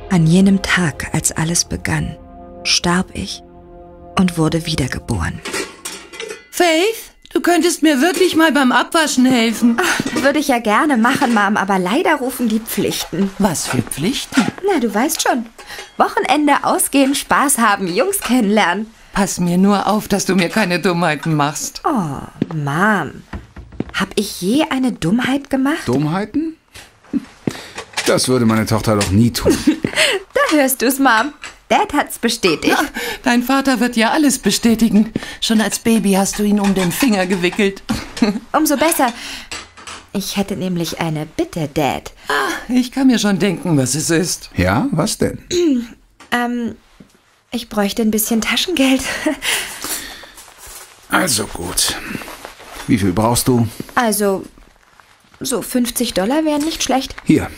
[0.09, 2.15] An jenem Tag, als alles begann,
[2.63, 3.43] starb ich
[4.17, 5.39] und wurde wiedergeboren.
[6.49, 9.77] Faith, du könntest mir wirklich mal beim Abwaschen helfen.
[10.21, 13.29] Würde ich ja gerne machen, Mom, aber leider rufen die Pflichten.
[13.37, 14.45] Was für Pflichten?
[14.65, 15.45] Na, du weißt schon.
[15.97, 18.87] Wochenende ausgehen, Spaß haben, Jungs kennenlernen.
[19.13, 21.81] Pass mir nur auf, dass du mir keine Dummheiten machst.
[21.83, 22.21] Oh,
[22.55, 23.23] Mom.
[23.93, 25.87] Hab ich je eine Dummheit gemacht?
[25.87, 26.55] Dummheiten?
[28.07, 29.55] Das würde meine Tochter doch nie tun.
[30.33, 31.33] Da hörst du's, Mom.
[31.67, 32.77] Dad hat's bestätigt.
[33.23, 35.11] Dein Vater wird ja alles bestätigen.
[35.41, 37.83] Schon als Baby hast du ihn um den Finger gewickelt.
[38.53, 39.11] Umso besser.
[40.13, 42.13] Ich hätte nämlich eine Bitte, Dad.
[42.69, 44.49] Ich kann mir schon denken, was es ist.
[44.55, 45.39] Ja, was denn?
[46.31, 46.75] ähm,
[47.51, 49.01] ich bräuchte ein bisschen Taschengeld.
[51.09, 51.95] Also gut.
[52.87, 53.65] Wie viel brauchst du?
[53.95, 54.43] Also,
[55.39, 57.15] so 50 Dollar wären nicht schlecht.
[57.23, 57.49] Hier.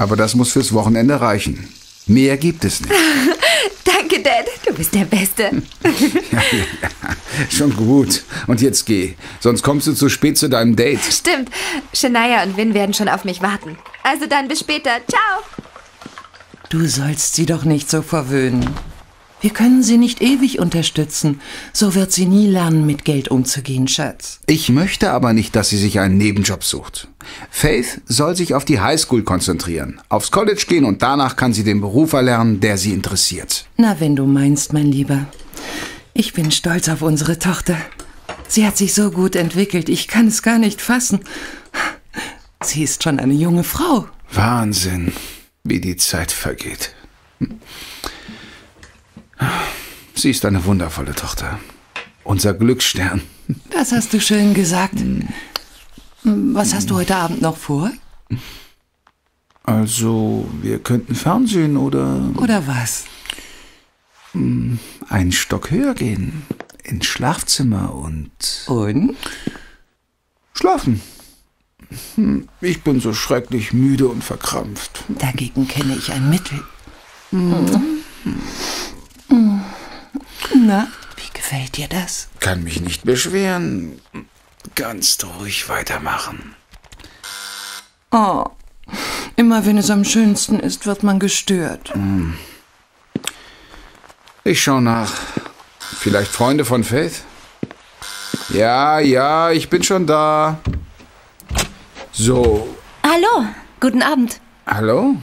[0.00, 1.68] Aber das muss fürs Wochenende reichen.
[2.06, 2.90] Mehr gibt es nicht.
[3.84, 4.46] Danke, Dad.
[4.66, 5.62] Du bist der Beste.
[7.50, 8.22] Schon gut.
[8.46, 9.14] Und jetzt geh.
[9.40, 11.00] Sonst kommst du zu spät zu deinem Date.
[11.02, 11.50] Stimmt.
[11.92, 13.76] Shania und Vin werden schon auf mich warten.
[14.02, 14.90] Also dann bis später.
[15.06, 15.42] Ciao.
[16.70, 18.70] Du sollst sie doch nicht so verwöhnen.
[19.40, 21.40] Wir können sie nicht ewig unterstützen.
[21.72, 24.40] So wird sie nie lernen, mit Geld umzugehen, Schatz.
[24.46, 27.08] Ich möchte aber nicht, dass sie sich einen Nebenjob sucht.
[27.50, 31.80] Faith soll sich auf die Highschool konzentrieren, aufs College gehen und danach kann sie den
[31.80, 33.66] Beruf erlernen, der sie interessiert.
[33.76, 35.26] Na, wenn du meinst, mein Lieber.
[36.12, 37.76] Ich bin stolz auf unsere Tochter.
[38.48, 41.20] Sie hat sich so gut entwickelt, ich kann es gar nicht fassen.
[42.62, 44.06] Sie ist schon eine junge Frau.
[44.32, 45.12] Wahnsinn,
[45.64, 46.94] wie die Zeit vergeht.
[50.14, 51.58] Sie ist eine wundervolle Tochter.
[52.24, 53.22] Unser Glücksstern.
[53.70, 54.94] Das hast du schön gesagt.
[56.22, 57.90] Was hast du heute Abend noch vor?
[59.64, 62.20] Also, wir könnten Fernsehen oder.
[62.36, 63.04] Oder was?
[64.34, 66.42] Einen Stock höher gehen.
[66.84, 68.30] Ins Schlafzimmer und.
[68.66, 69.16] Und?
[70.54, 71.00] Schlafen.
[72.14, 75.04] Hm, Ich bin so schrecklich müde und verkrampft.
[75.08, 76.62] Dagegen kenne ich ein Mittel.
[80.54, 82.28] Na, wie gefällt dir das?
[82.40, 84.00] Kann mich nicht beschweren.
[84.74, 86.54] Ganz ruhig weitermachen.
[88.10, 88.44] Oh,
[89.36, 91.94] immer wenn es am schönsten ist, wird man gestört.
[91.94, 92.36] Hm.
[94.44, 95.12] Ich schau nach.
[95.78, 97.22] Vielleicht Freunde von Faith?
[98.48, 100.58] Ja, ja, ich bin schon da.
[102.12, 103.46] So, Hallo,
[103.80, 104.40] guten Abend.
[104.66, 105.16] hallo?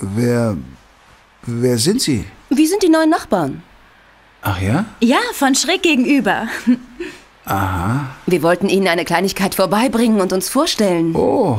[0.00, 0.56] Wer.
[1.42, 2.24] Wer sind Sie?
[2.50, 3.62] Wie sind die neuen Nachbarn?
[4.42, 4.86] Ach ja?
[5.00, 6.48] Ja, von schräg gegenüber.
[7.44, 8.06] Aha.
[8.26, 11.14] Wir wollten Ihnen eine Kleinigkeit vorbeibringen und uns vorstellen.
[11.14, 11.58] Oh,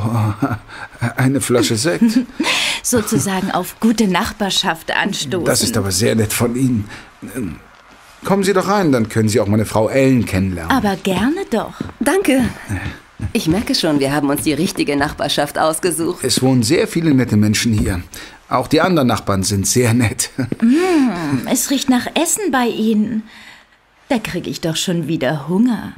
[1.18, 2.20] eine Flasche Sekt.
[2.84, 5.46] Sozusagen auf gute Nachbarschaft anstoßen.
[5.46, 6.90] Das ist aber sehr nett von Ihnen.
[8.24, 10.72] Kommen Sie doch rein, dann können Sie auch meine Frau Ellen kennenlernen.
[10.72, 11.74] Aber gerne doch.
[12.00, 12.46] Danke.
[13.34, 16.24] Ich merke schon, wir haben uns die richtige Nachbarschaft ausgesucht.
[16.24, 18.02] Es wohnen sehr viele nette Menschen hier.
[18.52, 20.30] Auch die anderen Nachbarn sind sehr nett.
[20.62, 23.24] Mm, es riecht nach Essen bei Ihnen.
[24.10, 25.94] Da kriege ich doch schon wieder Hunger.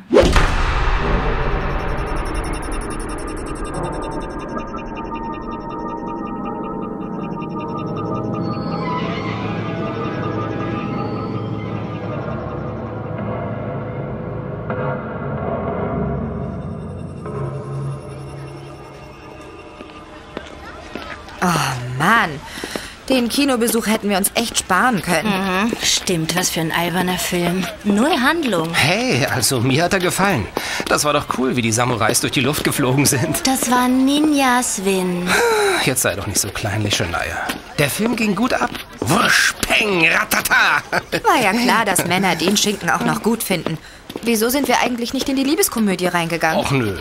[23.14, 25.30] Den Kinobesuch hätten wir uns echt sparen können.
[25.30, 25.72] Mhm.
[25.84, 27.64] Stimmt, was für ein alberner Film.
[27.84, 28.74] Null Handlung.
[28.74, 30.48] Hey, also mir hat er gefallen.
[30.88, 33.46] Das war doch cool, wie die Samurais durch die Luft geflogen sind.
[33.46, 35.30] Das waren Ninjas, Win.
[35.86, 37.46] Jetzt sei doch nicht so kleinlich, Shania.
[37.78, 38.72] Der Film ging gut ab.
[39.00, 40.82] Wusch, peng, ratata.
[41.24, 43.78] War ja klar, dass Männer den Schinken auch noch gut finden.
[44.24, 46.60] Wieso sind wir eigentlich nicht in die Liebeskomödie reingegangen?
[46.60, 46.98] Och nö.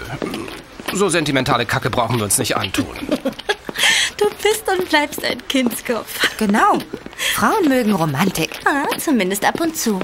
[0.92, 2.84] So sentimentale Kacke brauchen wir uns nicht antun.
[4.78, 6.36] Und bleibst ein Kindskopf.
[6.38, 6.78] Genau.
[7.34, 8.50] Frauen mögen Romantik.
[8.64, 9.98] Ah, zumindest ab und zu.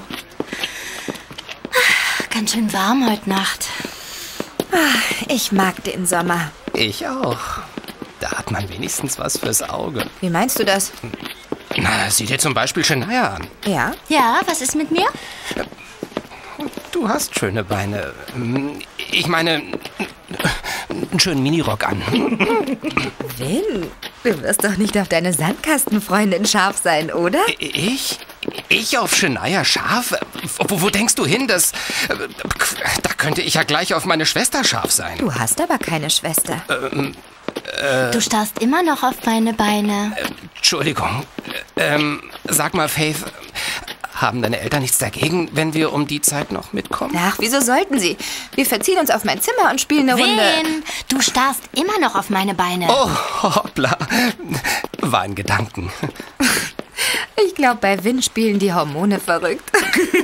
[1.70, 3.66] Ah, Ganz schön warm heute Nacht.
[4.72, 4.76] Ah,
[5.28, 6.50] Ich mag den Sommer.
[6.74, 7.38] Ich auch.
[8.20, 10.04] Da hat man wenigstens was fürs Auge.
[10.20, 10.92] Wie meinst du das?
[11.76, 13.46] Na, sieh dir zum Beispiel Shania an.
[13.64, 13.92] Ja?
[14.08, 15.06] Ja, was ist mit mir?
[16.92, 18.12] Du hast schöne Beine.
[19.12, 19.62] Ich meine,
[20.88, 22.02] einen schönen Minirock an.
[23.38, 23.88] Will,
[24.24, 27.40] du wirst doch nicht auf deine Sandkastenfreundin scharf sein, oder?
[27.58, 28.18] Ich?
[28.68, 30.14] Ich auf Shania scharf?
[30.68, 31.48] Wo, wo denkst du hin?
[31.48, 31.72] Das,
[32.08, 35.18] da könnte ich ja gleich auf meine Schwester scharf sein.
[35.18, 36.62] Du hast aber keine Schwester.
[36.92, 37.14] Ähm,
[37.80, 40.16] äh, Du starrst immer noch auf meine Beine.
[40.56, 41.24] Entschuldigung.
[41.76, 43.16] Ähm, sag mal, Faith,
[44.20, 47.14] haben deine Eltern nichts dagegen, wenn wir um die Zeit noch mitkommen?
[47.18, 48.16] Ach, wieso sollten sie?
[48.54, 50.42] Wir verziehen uns auf mein Zimmer und spielen eine Runde.
[50.42, 50.84] Wen?
[51.08, 52.86] Du starrst immer noch auf meine Beine.
[52.88, 53.10] Oh,
[53.42, 53.96] hoppla.
[55.00, 55.92] War in Gedanken.
[57.44, 59.70] Ich glaube, bei Win spielen die Hormone verrückt.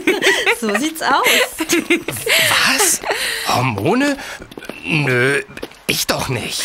[0.61, 1.24] so sieht's aus.
[2.66, 3.01] Was?
[3.47, 4.16] Hormone?
[4.84, 5.42] Nö,
[5.86, 6.62] ich doch nicht.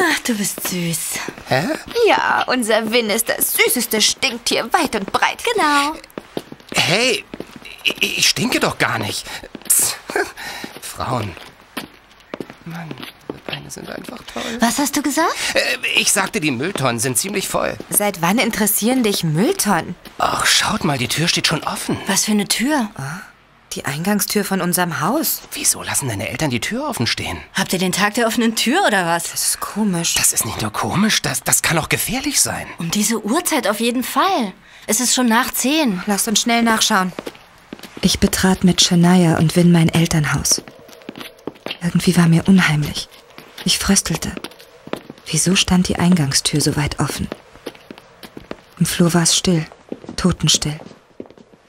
[0.00, 0.98] Ach, du bist süß.
[1.48, 1.64] Hä?
[2.06, 5.42] Ja, unser Win ist das süßeste Stinktier weit und breit.
[5.54, 5.94] Genau.
[6.74, 7.24] Hey,
[8.00, 9.24] ich stinke doch gar nicht.
[10.82, 11.34] Frauen.
[12.64, 12.88] Mann,
[13.46, 14.42] Beine sind einfach toll.
[14.60, 15.34] Was hast du gesagt?
[15.54, 15.60] Äh,
[15.96, 17.76] Ich sagte, die Mülltonnen sind ziemlich voll.
[17.88, 19.94] Seit wann interessieren dich Mülltonnen?
[20.18, 21.96] Ach, schaut mal, die Tür steht schon offen.
[22.06, 22.90] Was für eine Tür?
[22.96, 23.20] Ah,
[23.74, 25.40] Die Eingangstür von unserem Haus.
[25.52, 27.38] Wieso lassen deine Eltern die Tür offen stehen?
[27.54, 29.30] Habt ihr den Tag der offenen Tür oder was?
[29.30, 30.14] Das ist komisch.
[30.14, 32.66] Das ist nicht nur komisch, das, das kann auch gefährlich sein.
[32.78, 34.52] Um diese Uhrzeit auf jeden Fall.
[34.90, 36.02] Es ist schon nach zehn.
[36.06, 37.12] Lasst uns schnell nachschauen.
[38.00, 40.62] Ich betrat mit Shania und Win mein Elternhaus.
[41.82, 43.06] Irgendwie war mir unheimlich.
[43.66, 44.32] Ich fröstelte.
[45.26, 47.28] Wieso stand die Eingangstür so weit offen?
[48.78, 49.66] Im Flur war es still,
[50.16, 50.80] totenstill.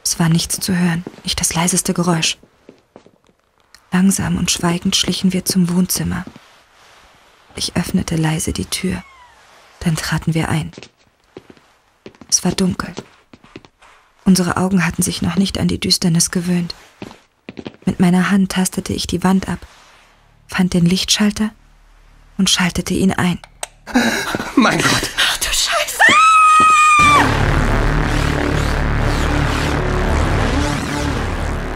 [0.01, 2.38] Es war nichts zu hören, nicht das leiseste Geräusch.
[3.91, 6.24] Langsam und schweigend schlichen wir zum Wohnzimmer.
[7.57, 9.03] Ich öffnete leise die Tür.
[9.82, 10.72] Dann traten wir ein.
[12.30, 12.94] Es war dunkel.
[14.24, 16.76] Unsere Augen hatten sich noch nicht an die Düsternis gewöhnt.
[17.86, 19.60] Mit meiner Hand tastete ich die Wand ab,
[20.48, 21.50] fand den Lichtschalter
[22.38, 23.40] und schaltete ihn ein.
[24.56, 25.10] Mein Gott.
[25.18, 26.00] Ach du Scheiße.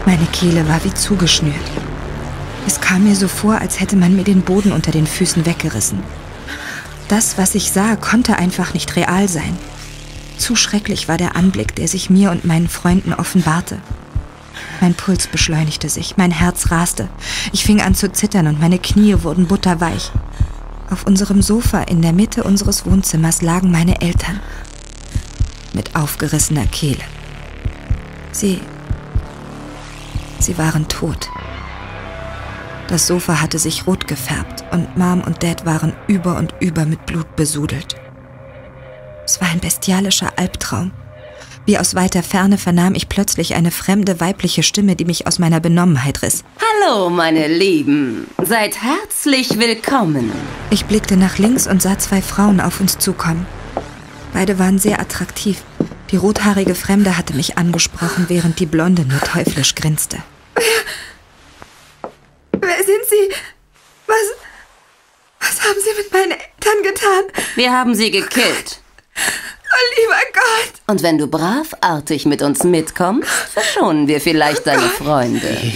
[0.06, 1.54] Meine Kehle war wie zugeschnürt.
[2.66, 6.02] Es kam mir so vor, als hätte man mir den Boden unter den Füßen weggerissen.
[7.08, 9.58] Das, was ich sah, konnte einfach nicht real sein.
[10.38, 13.78] Zu schrecklich war der Anblick, der sich mir und meinen Freunden offenbarte.
[14.80, 17.08] Mein Puls beschleunigte sich, mein Herz raste.
[17.52, 20.10] Ich fing an zu zittern und meine Knie wurden butterweich.
[20.90, 24.40] Auf unserem Sofa in der Mitte unseres Wohnzimmers lagen meine Eltern
[25.72, 27.02] mit aufgerissener Kehle.
[28.32, 28.60] Sie.
[30.38, 31.28] Sie waren tot.
[32.88, 37.06] Das Sofa hatte sich rot gefärbt und Mom und Dad waren über und über mit
[37.06, 37.96] Blut besudelt.
[39.26, 40.92] Es war ein bestialischer Albtraum.
[41.66, 45.60] Wie aus weiter Ferne vernahm ich plötzlich eine fremde weibliche Stimme, die mich aus meiner
[45.60, 46.44] Benommenheit riss.
[46.60, 48.28] Hallo, meine Lieben.
[48.42, 50.30] Seid herzlich willkommen.
[50.68, 53.46] Ich blickte nach links und sah zwei Frauen auf uns zukommen.
[54.34, 55.62] Beide waren sehr attraktiv.
[56.10, 60.18] Die rothaarige Fremde hatte mich angesprochen, während die Blonde nur teuflisch grinste.
[62.52, 63.34] Wer sind Sie?
[64.06, 64.16] Was.
[65.40, 67.24] Was haben Sie mit meinen Eltern getan?
[67.54, 68.83] Wir haben sie gekillt.
[69.16, 70.72] Oh, lieber Gott.
[70.86, 75.72] Und wenn du brav artig mit uns mitkommst, verschonen wir vielleicht deine Freunde.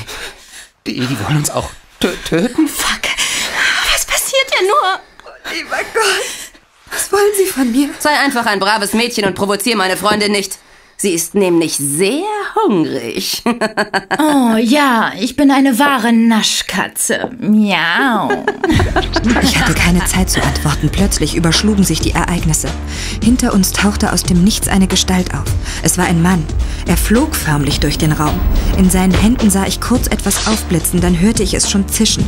[0.86, 1.70] Die, die wollen uns auch
[2.00, 2.68] tö töten?
[2.68, 3.02] Fuck.
[3.92, 5.00] Was passiert denn nur?
[5.24, 6.48] Oh, lieber Gott.
[6.90, 7.90] Was wollen Sie von mir?
[7.98, 10.58] Sei einfach ein braves Mädchen und provoziere meine Freundin nicht.
[11.00, 12.24] Sie ist nämlich sehr
[12.56, 13.42] hungrig.
[14.20, 17.30] Oh ja, ich bin eine wahre Naschkatze.
[17.38, 18.44] Miau.
[19.42, 20.90] Ich hatte keine Zeit zu antworten.
[20.90, 22.68] Plötzlich überschlugen sich die Ereignisse.
[23.22, 25.44] Hinter uns tauchte aus dem Nichts eine Gestalt auf.
[25.82, 26.44] Es war ein Mann.
[26.86, 28.40] Er flog förmlich durch den Raum.
[28.76, 32.24] In seinen Händen sah ich kurz etwas aufblitzen, dann hörte ich es schon zischen.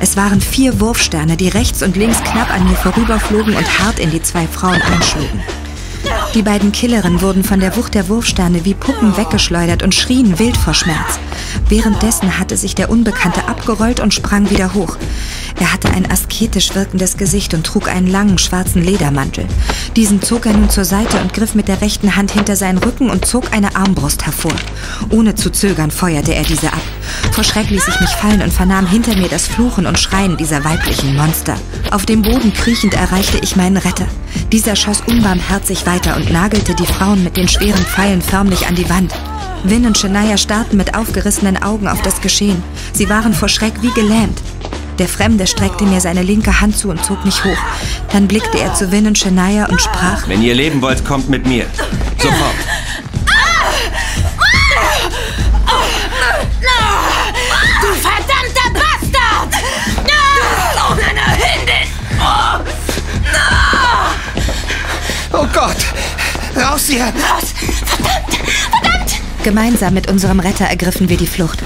[0.00, 4.10] Es waren vier Wurfsterne, die rechts und links knapp an mir vorüberflogen und hart in
[4.10, 5.42] die zwei Frauen einschlugen.
[6.34, 10.56] Die beiden Killerinnen wurden von der Wucht der Wurfsterne wie Puppen weggeschleudert und schrien wild
[10.56, 11.18] vor Schmerz.
[11.68, 14.96] Währenddessen hatte sich der Unbekannte abgerollt und sprang wieder hoch.
[15.58, 19.46] Er hatte ein asketisch wirkendes Gesicht und trug einen langen schwarzen Ledermantel.
[19.96, 23.10] Diesen zog er nun zur Seite und griff mit der rechten Hand hinter seinen Rücken
[23.10, 24.54] und zog eine Armbrust hervor.
[25.10, 26.82] Ohne zu zögern feuerte er diese ab.
[27.32, 30.64] Vor Schreck ließ ich mich fallen und vernahm hinter mir das Fluchen und Schreien dieser
[30.64, 31.56] weiblichen Monster.
[31.90, 34.06] Auf dem Boden kriechend erreichte ich meinen Retter.
[34.52, 38.88] Dieser schoss unbarmherzig weiter und nagelte die Frauen mit den schweren Pfeilen förmlich an die
[38.88, 39.12] Wand.
[39.64, 42.62] Win und Shania starrten mit aufgerissenen Augen auf das Geschehen.
[42.92, 44.40] Sie waren vor Schreck wie gelähmt.
[44.98, 47.58] Der Fremde streckte mir seine linke Hand zu und zog mich hoch.
[48.12, 51.46] Dann blickte er zu Win und Shania und sprach: Wenn ihr leben wollt, kommt mit
[51.46, 51.66] mir.
[52.18, 52.54] Sofort.
[65.42, 65.86] Oh Gott!
[66.54, 67.04] Raus hier!
[67.04, 67.54] Raus!
[67.86, 68.34] Verdammt!
[68.70, 69.20] Verdammt!
[69.42, 71.62] Gemeinsam mit unserem Retter ergriffen wir die Flucht.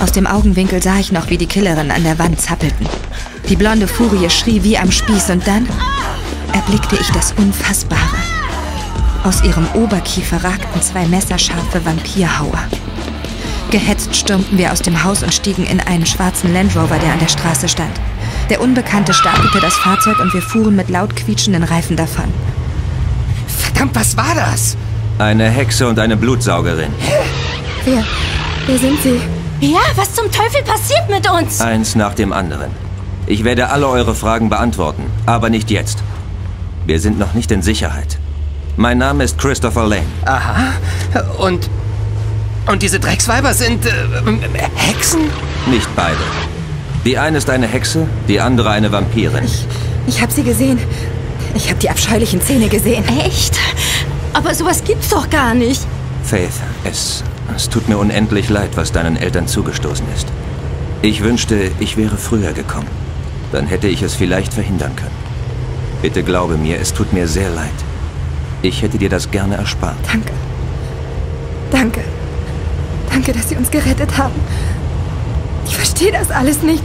[0.00, 2.88] Aus dem Augenwinkel sah ich noch, wie die Killerinnen an der Wand zappelten.
[3.50, 5.68] Die blonde Furie schrie wie am Spieß und dann
[6.54, 8.16] erblickte ich das Unfassbare.
[9.24, 12.64] Aus ihrem Oberkiefer ragten zwei messerscharfe Vampirhauer.
[13.70, 17.18] Gehetzt stürmten wir aus dem Haus und stiegen in einen schwarzen Land Rover, der an
[17.18, 17.92] der Straße stand.
[18.48, 22.32] Der Unbekannte startete das Fahrzeug und wir fuhren mit laut quietschenden Reifen davon.
[23.78, 24.76] Verdammt, was war das?
[25.18, 26.90] Eine Hexe und eine Blutsaugerin.
[27.84, 28.04] Wer?
[28.66, 29.20] Wer sind Sie?
[29.60, 31.60] Ja, was zum Teufel passiert mit uns?
[31.60, 32.72] Eins nach dem anderen.
[33.28, 36.02] Ich werde alle eure Fragen beantworten, aber nicht jetzt.
[36.86, 38.18] Wir sind noch nicht in Sicherheit.
[38.76, 40.06] Mein Name ist Christopher Lane.
[40.24, 40.72] Aha.
[41.38, 41.70] Und.
[42.66, 43.86] Und diese Drecksweiber sind.
[43.86, 43.92] Äh,
[44.74, 45.20] Hexen?
[45.70, 46.18] Nicht beide.
[47.04, 49.48] Die eine ist eine Hexe, die andere eine Vampirin.
[50.08, 50.80] Ich hab Sie gesehen.
[51.58, 53.04] Ich hab die abscheulichen Zähne gesehen.
[53.08, 53.58] Echt?
[54.32, 55.82] Aber sowas gibt's doch gar nicht.
[56.22, 56.52] Faith,
[56.84, 57.24] es
[57.56, 60.28] Es tut mir unendlich leid, was deinen Eltern zugestoßen ist.
[61.02, 62.86] Ich wünschte, ich wäre früher gekommen.
[63.50, 65.16] Dann hätte ich es vielleicht verhindern können.
[66.00, 67.78] Bitte glaube mir, es tut mir sehr leid.
[68.62, 69.96] Ich hätte dir das gerne erspart.
[70.06, 70.32] Danke.
[71.72, 72.00] Danke.
[73.10, 74.40] Danke, dass Sie uns gerettet haben.
[75.66, 76.84] Ich verstehe das alles nicht.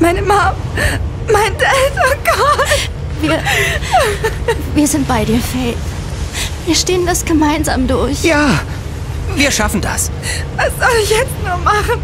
[0.00, 0.56] Meine Mom,
[1.32, 2.93] mein Dad, oh Gott.
[3.24, 3.42] Wir,
[4.74, 5.78] wir sind bei dir, Faith.
[6.66, 8.22] Wir stehen das gemeinsam durch.
[8.22, 8.50] Ja,
[9.34, 10.10] wir schaffen das.
[10.56, 12.02] Was soll ich jetzt nur machen?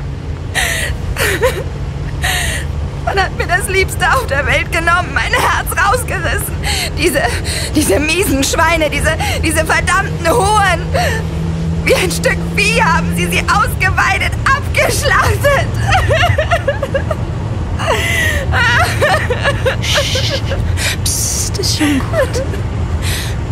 [3.04, 6.54] Man hat mir das Liebste auf der Welt genommen, mein Herz rausgerissen.
[6.96, 7.20] Diese,
[7.74, 9.12] diese miesen Schweine, diese,
[9.44, 10.80] diese verdammten Huren.
[11.84, 15.68] Wie ein Stück Vieh haben sie sie ausgeweidet, abgeschlachtet.
[21.04, 22.42] Psst, ist schon gut.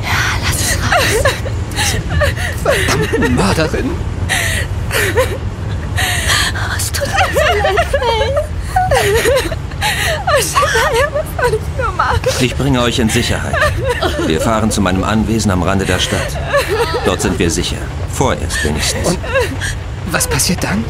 [0.03, 1.33] Ja, lass es raus.
[2.62, 3.91] Verdammte Mörderin.
[6.55, 7.89] Oh, es tut mir so leid,
[10.41, 12.20] Shania, was soll ich nur machen?
[12.41, 13.55] Ich bringe euch in Sicherheit.
[14.26, 16.37] Wir fahren zu meinem Anwesen am Rande der Stadt.
[17.05, 17.76] Dort sind wir sicher.
[18.12, 19.09] Vorerst wenigstens.
[19.09, 19.18] Und
[20.11, 20.85] was passiert dann?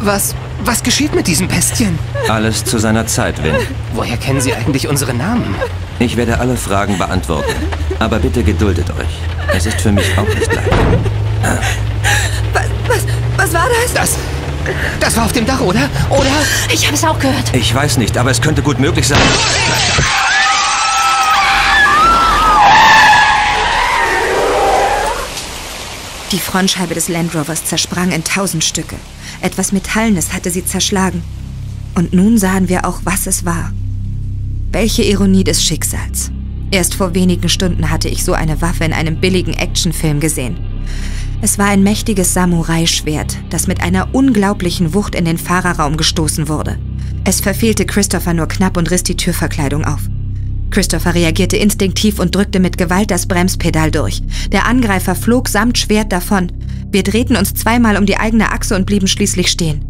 [0.00, 1.98] Was, was geschieht mit diesen Bestien?
[2.28, 3.54] Alles zu seiner Zeit, Vin.
[3.94, 5.54] Woher kennen Sie eigentlich unsere Namen?
[5.98, 7.54] Ich werde alle Fragen beantworten.
[7.98, 9.54] Aber bitte geduldet euch.
[9.56, 10.68] Es ist für mich auch nicht leicht.
[11.42, 11.58] Ah,
[12.52, 13.02] Was, was,
[13.36, 13.92] was war das?
[13.94, 14.16] Das,
[15.00, 15.88] das war auf dem Dach, oder?
[16.10, 16.26] Oder?
[16.72, 17.54] Ich habe es auch gehört.
[17.54, 19.20] Ich weiß nicht, aber es könnte gut möglich sein.
[26.32, 28.96] Die Frontscheibe des Land Rovers zersprang in tausend Stücke.
[29.44, 31.22] Etwas Metallenes hatte sie zerschlagen.
[31.94, 33.72] Und nun sahen wir auch, was es war.
[34.72, 36.30] Welche Ironie des Schicksals.
[36.70, 40.56] Erst vor wenigen Stunden hatte ich so eine Waffe in einem billigen Actionfilm gesehen.
[41.42, 46.78] Es war ein mächtiges Samurai-Schwert, das mit einer unglaublichen Wucht in den Fahrerraum gestoßen wurde.
[47.24, 50.00] Es verfehlte Christopher nur knapp und riss die Türverkleidung auf.
[50.70, 54.22] Christopher reagierte instinktiv und drückte mit Gewalt das Bremspedal durch.
[54.50, 56.50] Der Angreifer flog samt Schwert davon.
[56.94, 59.84] Wir drehten uns zweimal um die eigene Achse und blieben schließlich stehen.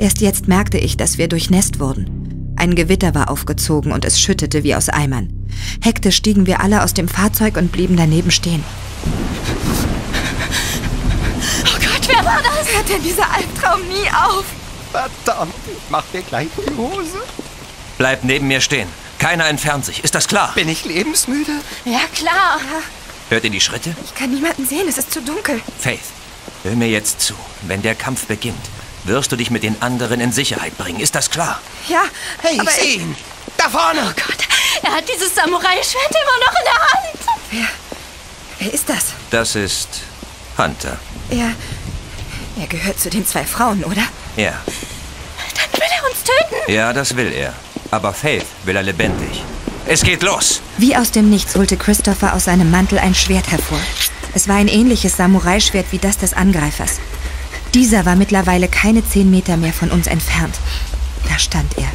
[0.00, 2.54] Erst jetzt merkte ich, dass wir durchnässt wurden.
[2.56, 5.46] Ein Gewitter war aufgezogen und es schüttete wie aus Eimern.
[5.84, 8.64] Hektisch stiegen wir alle aus dem Fahrzeug und blieben daneben stehen.
[11.64, 12.74] Oh Gott, wer war das?
[12.74, 14.44] Hört denn dieser Albtraum nie auf?
[14.90, 17.22] Verdammt, ich mach mir gleich die Hose.
[17.98, 18.88] Bleibt neben mir stehen.
[19.20, 20.02] Keiner entfernt sich.
[20.02, 20.50] Ist das klar?
[20.56, 21.52] Bin ich lebensmüde?
[21.84, 22.58] Ja, klar.
[23.28, 23.94] Hört ihr die Schritte?
[24.04, 25.60] Ich kann niemanden sehen, es ist zu dunkel.
[25.78, 26.00] Faith,
[26.62, 27.34] hör mir jetzt zu.
[27.62, 28.64] Wenn der Kampf beginnt,
[29.04, 31.00] wirst du dich mit den anderen in Sicherheit bringen.
[31.00, 31.60] Ist das klar?
[31.88, 32.02] Ja,
[32.40, 33.16] Hey, aber ich sehe ihn.
[33.56, 34.00] Da vorne.
[34.02, 34.38] Oh Gott,
[34.82, 37.40] er hat dieses Samurai-Schwert immer noch in der Hand.
[37.50, 37.66] Wer,
[38.60, 39.06] wer ist das?
[39.30, 39.88] Das ist
[40.56, 40.96] Hunter.
[41.30, 41.52] Er,
[42.60, 44.02] er gehört zu den zwei Frauen, oder?
[44.36, 44.52] Ja.
[45.54, 46.72] Dann will er uns töten.
[46.72, 47.52] Ja, das will er.
[47.90, 49.42] Aber Faith will er lebendig.
[49.86, 50.60] Es geht los.
[50.78, 53.80] Wie aus dem Nichts holte Christopher aus seinem Mantel ein Schwert hervor.
[54.34, 57.00] Es war ein ähnliches Samurai-Schwert wie das des Angreifers.
[57.74, 60.54] Dieser war mittlerweile keine zehn Meter mehr von uns entfernt.
[61.28, 61.88] Da stand er.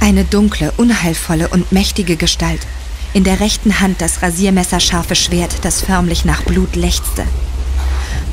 [0.00, 2.60] Eine dunkle, unheilvolle und mächtige Gestalt.
[3.12, 7.24] In der rechten Hand das rasiermesserscharfe Schwert, das förmlich nach Blut lechzte.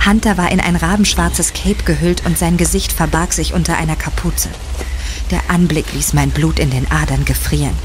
[0.06, 4.50] Hunter war in ein rabenschwarzes Cape gehüllt und sein Gesicht verbarg sich unter einer Kapuze.
[5.32, 7.76] Der Anblick ließ mein Blut in den Adern gefrieren.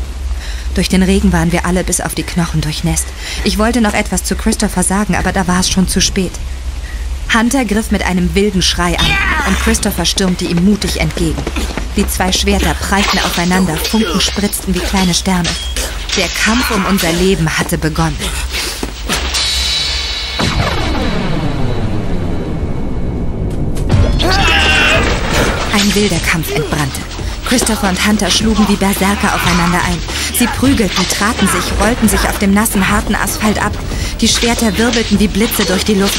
[0.79, 3.09] Durch den Regen waren wir alle bis auf die Knochen durchnässt.
[3.43, 6.31] Ich wollte noch etwas zu Christopher sagen, aber da war es schon zu spät.
[7.35, 9.07] Hunter griff mit einem wilden Schrei an
[9.49, 11.43] und Christopher stürmte ihm mutig entgegen.
[11.97, 15.49] Die zwei Schwerter prallten aufeinander, Funken spritzten wie kleine Sterne.
[16.17, 18.17] Der Kampf um unser Leben hatte begonnen.
[25.73, 27.18] Ein wilder Kampf entbrannte.
[27.49, 29.99] Christopher und Hunter schlugen wie Berserker aufeinander ein.
[30.39, 33.73] Sie prügelten, traten sich, rollten sich auf dem nassen, harten Asphalt ab.
[34.21, 36.19] Die Schwerter wirbelten wie Blitze durch die Luft.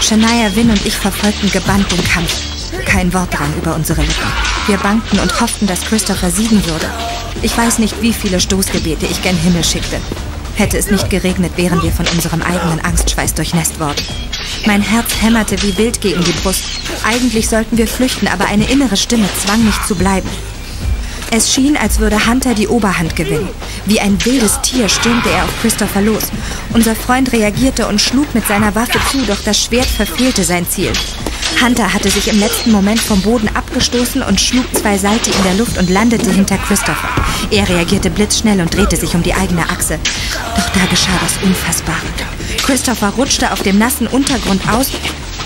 [0.00, 2.40] Shania, Win und ich verfolgten gebannt den Kampf.
[2.86, 4.32] Kein Wort drang über unsere Lippen.
[4.66, 6.90] Wir bangten und hofften, dass Christopher siegen würde.
[7.42, 10.00] Ich weiß nicht, wie viele Stoßgebete ich gen Himmel schickte.
[10.56, 14.04] Hätte es nicht geregnet, wären wir von unserem eigenen Angstschweiß durchnässt worden.
[14.66, 16.64] Mein Herz hämmerte wie wild gegen die Brust.
[17.04, 20.28] Eigentlich sollten wir flüchten, aber eine innere Stimme zwang mich zu bleiben.
[21.36, 23.48] Es schien, als würde Hunter die Oberhand gewinnen.
[23.86, 26.30] Wie ein wildes Tier stürmte er auf Christopher los.
[26.72, 30.92] Unser Freund reagierte und schlug mit seiner Waffe zu, doch das Schwert verfehlte sein Ziel.
[31.60, 35.54] Hunter hatte sich im letzten Moment vom Boden abgestoßen und schlug zwei Salti in der
[35.54, 37.08] Luft und landete hinter Christopher.
[37.50, 39.98] Er reagierte blitzschnell und drehte sich um die eigene Achse.
[40.54, 41.98] Doch da geschah das Unfassbare.
[42.58, 44.92] Christopher rutschte auf dem nassen Untergrund aus,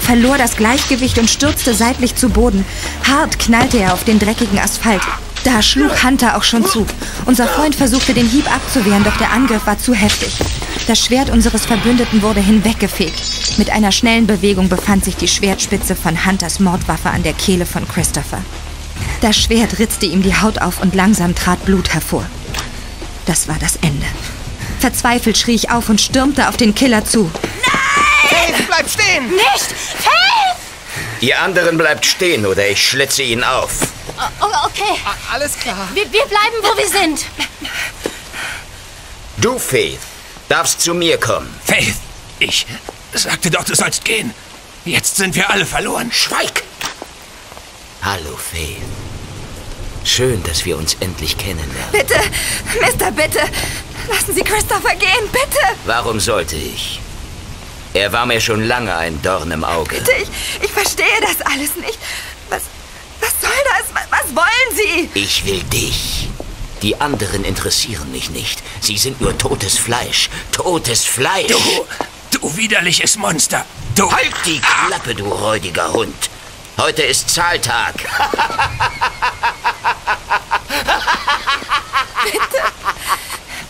[0.09, 2.65] verlor das Gleichgewicht und stürzte seitlich zu Boden.
[3.07, 5.03] Hart knallte er auf den dreckigen Asphalt.
[5.45, 6.87] Da schlug Hunter auch schon zu.
[7.27, 10.33] Unser Freund versuchte den Hieb abzuwehren, doch der Angriff war zu heftig.
[10.87, 13.21] Das Schwert unseres Verbündeten wurde hinweggefegt.
[13.59, 17.87] Mit einer schnellen Bewegung befand sich die Schwertspitze von Hunters Mordwaffe an der Kehle von
[17.87, 18.43] Christopher.
[19.21, 22.25] Das Schwert ritzte ihm die Haut auf und langsam trat Blut hervor.
[23.27, 24.07] Das war das Ende.
[24.81, 27.31] Verzweifelt schrie ich auf und stürmte auf den Killer zu.
[28.39, 29.31] Faith, bleib stehen!
[29.31, 29.73] Nicht!
[29.99, 30.59] Faith!
[31.21, 33.71] Ihr anderen bleibt stehen oder ich schlitze ihn auf.
[34.41, 34.99] Oh, okay.
[35.33, 35.89] Alles klar.
[35.95, 37.27] Wir, wir bleiben, wo wir sind.
[39.37, 40.01] Du, Faith,
[40.49, 41.53] darfst zu mir kommen.
[41.65, 41.97] Faith,
[42.39, 42.67] ich
[43.13, 44.33] sagte doch, du sollst gehen.
[44.85, 46.11] Jetzt sind wir alle verloren.
[46.13, 46.63] Schweig!
[48.03, 48.83] Hallo, Faith.
[50.05, 51.93] Schön, dass wir uns endlich kennenlernen.
[51.93, 52.21] Bitte,
[52.81, 53.41] Mister, bitte.
[54.09, 55.61] Lassen Sie Christopher gehen, bitte.
[55.85, 57.01] Warum sollte ich?
[57.95, 59.97] Er war mir schon lange ein Dorn im Auge.
[59.97, 60.29] Bitte, ich,
[60.65, 61.99] ich verstehe das alles nicht.
[62.49, 62.63] Was,
[63.21, 63.87] was soll das?
[63.95, 65.11] Was, was wollen Sie?
[65.15, 66.29] Ich will dich.
[66.83, 68.63] Die anderen interessieren mich nicht.
[68.81, 70.31] Sie sind nur totes Fleisch.
[70.53, 71.49] Totes Fleisch.
[71.49, 73.65] Du, du widerliches Monster.
[73.97, 74.11] Du.
[74.13, 76.31] Halt die Klappe, du räudiger Hund.
[76.77, 77.95] Heute ist Zahltag.
[82.23, 82.63] Bitte,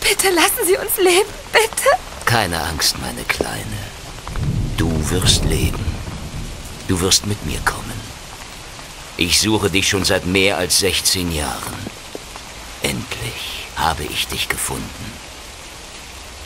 [0.01, 1.89] bitte lassen Sie uns leben, bitte.
[2.25, 3.78] Keine Angst, meine Kleine.
[5.09, 5.83] Du wirst leben.
[6.87, 7.99] Du wirst mit mir kommen.
[9.17, 11.73] Ich suche dich schon seit mehr als 16 Jahren.
[12.83, 15.13] Endlich habe ich dich gefunden.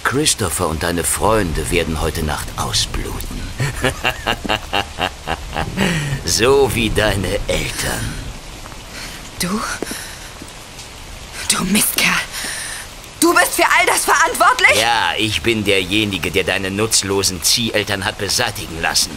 [0.05, 3.41] Christopher und deine Freunde werden heute Nacht ausbluten.
[6.25, 8.13] so wie deine Eltern.
[9.41, 9.59] Du?
[11.49, 12.13] Du Mistkerl.
[13.23, 14.81] Du bist für all das verantwortlich?
[14.81, 19.11] Ja, ich bin derjenige, der deine nutzlosen Zieheltern hat beseitigen lassen.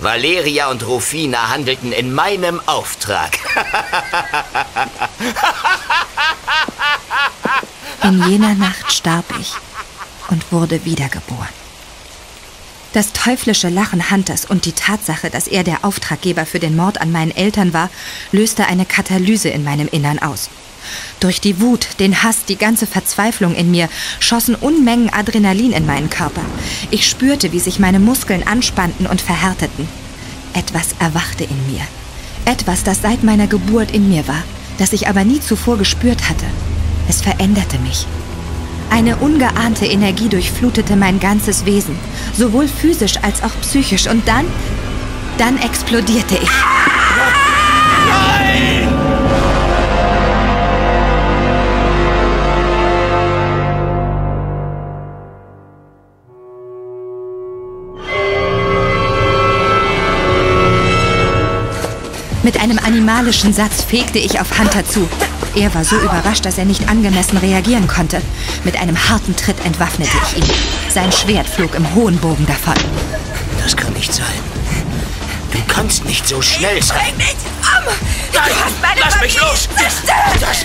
[0.00, 3.38] Valeria und Rufina handelten in meinem Auftrag.
[8.02, 9.52] In jener Nacht starb ich
[10.30, 11.46] und wurde wiedergeboren.
[12.94, 17.12] Das teuflische Lachen Hunters und die Tatsache, dass er der Auftraggeber für den Mord an
[17.12, 17.90] meinen Eltern war,
[18.32, 20.48] löste eine Katalyse in meinem Innern aus.
[21.20, 23.88] Durch die Wut, den Hass, die ganze Verzweiflung in mir
[24.20, 26.42] schossen Unmengen Adrenalin in meinen Körper.
[26.90, 29.88] Ich spürte, wie sich meine Muskeln anspannten und verhärteten.
[30.54, 31.82] Etwas erwachte in mir.
[32.44, 34.42] Etwas, das seit meiner Geburt in mir war,
[34.78, 36.46] das ich aber nie zuvor gespürt hatte.
[37.08, 38.06] Es veränderte mich.
[38.90, 41.96] Eine ungeahnte Energie durchflutete mein ganzes Wesen,
[42.36, 44.06] sowohl physisch als auch psychisch.
[44.06, 44.44] Und dann,
[45.38, 46.50] dann explodierte ich.
[62.42, 65.08] Mit einem animalischen Satz fegte ich auf Hunter zu.
[65.54, 68.20] Er war so überrascht, dass er nicht angemessen reagieren konnte.
[68.64, 70.54] Mit einem harten Tritt entwaffnete ich ihn.
[70.92, 72.74] Sein Schwert flog im hohen Bogen davon.
[73.62, 74.26] Das kann nicht sein.
[75.52, 76.98] Du kannst nicht so schnell sein.
[76.98, 77.94] Bring mich um!
[78.32, 79.68] Du hast meine lass mich Familie los!
[79.76, 80.40] zerstört!
[80.40, 80.64] Das,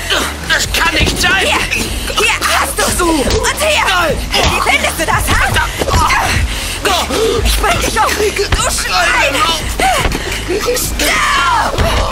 [0.49, 1.45] das kann nicht sein!
[1.45, 3.01] Hier, hier hast du's!
[3.01, 4.17] Und hier!
[4.31, 5.67] Wie findest du das, ha?
[7.45, 8.49] Ich bring dich um!
[8.51, 10.16] Du Schwein!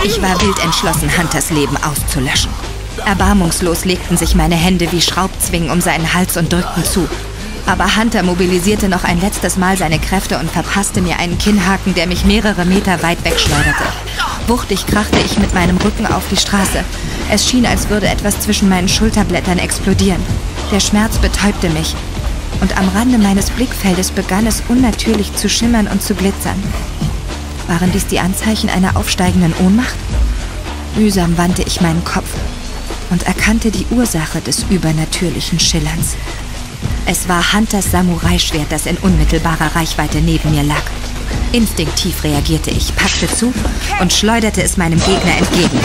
[0.03, 2.51] Ich war wild entschlossen, Hunters Leben auszulöschen.
[3.05, 7.07] Erbarmungslos legten sich meine Hände wie Schraubzwingen um seinen Hals und drückten zu.
[7.65, 12.07] Aber Hunter mobilisierte noch ein letztes Mal seine Kräfte und verpasste mir einen Kinnhaken, der
[12.07, 13.83] mich mehrere Meter weit wegschleuderte.
[14.47, 16.83] Wuchtig krachte ich mit meinem Rücken auf die Straße.
[17.31, 20.21] Es schien, als würde etwas zwischen meinen Schulterblättern explodieren.
[20.73, 21.95] Der Schmerz betäubte mich.
[22.59, 26.61] Und am Rande meines Blickfeldes begann es unnatürlich zu schimmern und zu glitzern.
[27.68, 29.95] Waren dies die Anzeichen einer aufsteigenden Ohnmacht?
[30.95, 32.30] Mühsam wandte ich meinen Kopf
[33.09, 36.16] und erkannte die Ursache des übernatürlichen Schillerns.
[37.05, 40.82] Es war Hunters Samurai-Schwert, das in unmittelbarer Reichweite neben mir lag.
[41.51, 43.53] Instinktiv reagierte ich, packte zu
[44.01, 45.80] und schleuderte es meinem Gegner entgegen.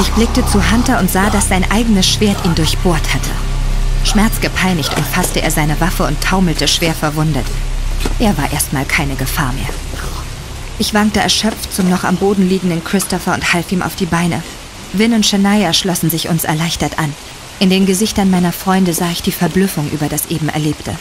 [0.00, 3.30] Ich blickte zu Hunter und sah, dass sein eigenes Schwert ihn durchbohrt hatte.
[4.04, 7.46] Schmerzgepeinigt umfasste er seine Waffe und taumelte schwer verwundet.
[8.18, 9.68] Er war erstmal keine Gefahr mehr.
[10.78, 14.42] Ich wankte erschöpft zum noch am Boden liegenden Christopher und half ihm auf die Beine.
[14.92, 17.14] Vin und Shania schlossen sich uns erleichtert an.
[17.60, 20.96] In den Gesichtern meiner Freunde sah ich die Verblüffung über das eben Erlebte.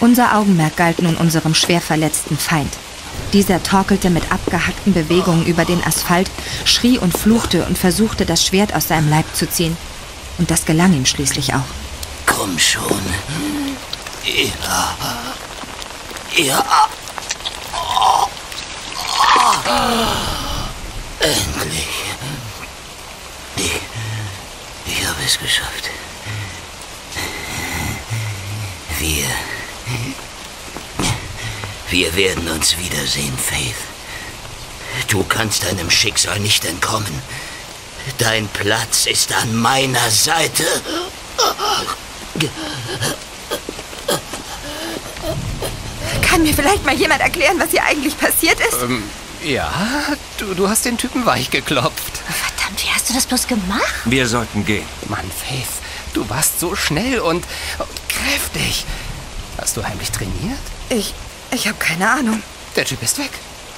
[0.00, 2.72] Unser Augenmerk galt nun unserem schwer verletzten Feind.
[3.32, 6.30] Dieser torkelte mit abgehackten Bewegungen über den Asphalt,
[6.64, 9.76] schrie und fluchte und versuchte, das Schwert aus seinem Leib zu ziehen.
[10.38, 11.66] Und das gelang ihm schließlich auch.
[12.26, 13.00] Komm schon.
[14.24, 14.96] Ja.
[16.36, 16.88] Ja.
[21.20, 21.88] Endlich.
[23.56, 23.80] Ich,
[24.86, 25.90] ich habe es geschafft.
[28.98, 29.26] Wir.
[31.90, 33.74] Wir werden uns wiedersehen, Faith.
[35.08, 37.22] Du kannst deinem Schicksal nicht entkommen.
[38.18, 40.64] Dein Platz ist an meiner Seite.
[46.28, 48.82] Kann mir vielleicht mal jemand erklären, was hier eigentlich passiert ist?
[48.82, 49.02] Ähm,
[49.42, 49.72] ja,
[50.38, 52.18] du, du hast den Typen weich geklopft.
[52.18, 53.94] Verdammt, wie hast du das bloß gemacht?
[54.04, 54.86] Wir sollten gehen.
[55.08, 55.68] Mann, Faith,
[56.12, 57.44] du warst so schnell und,
[57.78, 58.84] und kräftig.
[59.58, 60.58] Hast du heimlich trainiert?
[60.90, 61.14] Ich.
[61.50, 62.42] Ich habe keine Ahnung.
[62.76, 63.30] Der Typ ist weg.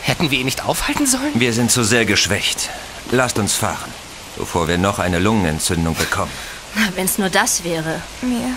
[0.03, 1.33] Hätten wir ihn nicht aufhalten sollen?
[1.35, 2.71] Wir sind zu sehr geschwächt.
[3.11, 3.93] Lasst uns fahren,
[4.37, 6.33] bevor wir noch eine Lungenentzündung bekommen.
[6.75, 8.03] Na, wenn's nur das wäre.
[8.23, 8.57] Mir.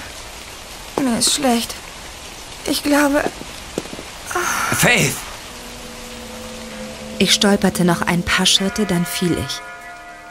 [1.03, 1.75] Mir ist schlecht.
[2.65, 3.23] Ich glaube.
[4.39, 5.15] Faith!
[7.19, 9.61] Ich stolperte noch ein paar Schritte, dann fiel ich.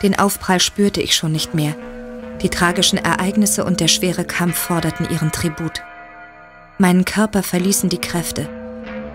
[0.02, 1.74] Den Aufprall spürte ich schon nicht mehr.
[2.42, 5.82] Die tragischen Ereignisse und der schwere Kampf forderten ihren Tribut.
[6.78, 8.48] Meinen Körper verließen die Kräfte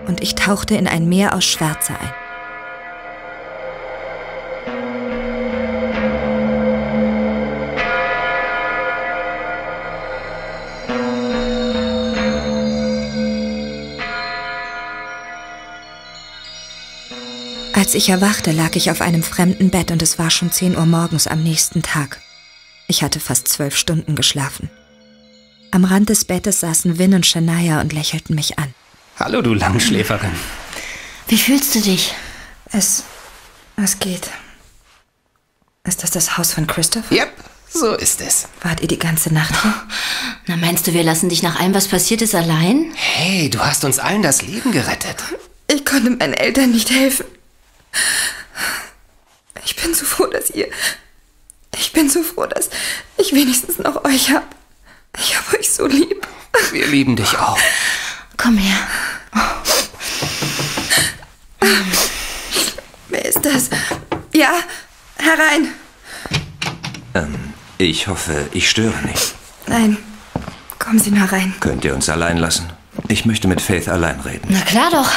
[0.06, 2.27] und ich tauchte in ein Meer aus Schwärze ein.
[17.78, 20.84] Als ich erwachte, lag ich auf einem fremden Bett und es war schon 10 Uhr
[20.84, 22.20] morgens am nächsten Tag.
[22.88, 24.68] Ich hatte fast zwölf Stunden geschlafen.
[25.70, 28.74] Am Rand des Bettes saßen Win und Shania und lächelten mich an.
[29.20, 30.32] Hallo, du Langschläferin.
[31.28, 32.14] Wie fühlst du dich?
[32.72, 33.04] Es.
[33.76, 34.28] Es geht.
[35.84, 37.12] Ist das das Haus von Christoph?
[37.12, 37.32] Yep,
[37.72, 38.48] so ist es.
[38.60, 39.74] Wart ihr die ganze Nacht hier?
[40.48, 42.90] Na, meinst du, wir lassen dich nach allem, was passiert ist, allein?
[42.96, 45.22] Hey, du hast uns allen das Leben gerettet.
[45.68, 47.24] Ich konnte meinen Eltern nicht helfen.
[49.64, 50.68] Ich bin so froh, dass ihr.
[51.76, 52.70] Ich bin so froh, dass
[53.16, 54.44] ich wenigstens noch euch hab.
[55.18, 56.26] Ich hab euch so lieb.
[56.72, 57.58] Wir lieben dich auch.
[58.36, 58.76] Komm her.
[63.08, 63.70] Wer ist das?
[64.34, 64.52] Ja,
[65.16, 65.68] herein.
[67.14, 67.34] Ähm,
[67.78, 69.34] ich hoffe, ich störe nicht.
[69.66, 69.96] Nein,
[70.78, 71.54] kommen Sie nur rein.
[71.60, 72.70] Könnt ihr uns allein lassen?
[73.08, 74.48] Ich möchte mit Faith allein reden.
[74.50, 75.10] Na klar doch.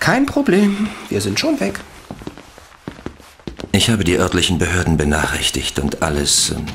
[0.00, 0.88] Kein Problem.
[1.08, 1.80] Wir sind schon weg.
[3.72, 6.50] Ich habe die örtlichen Behörden benachrichtigt und alles.
[6.50, 6.66] ähm,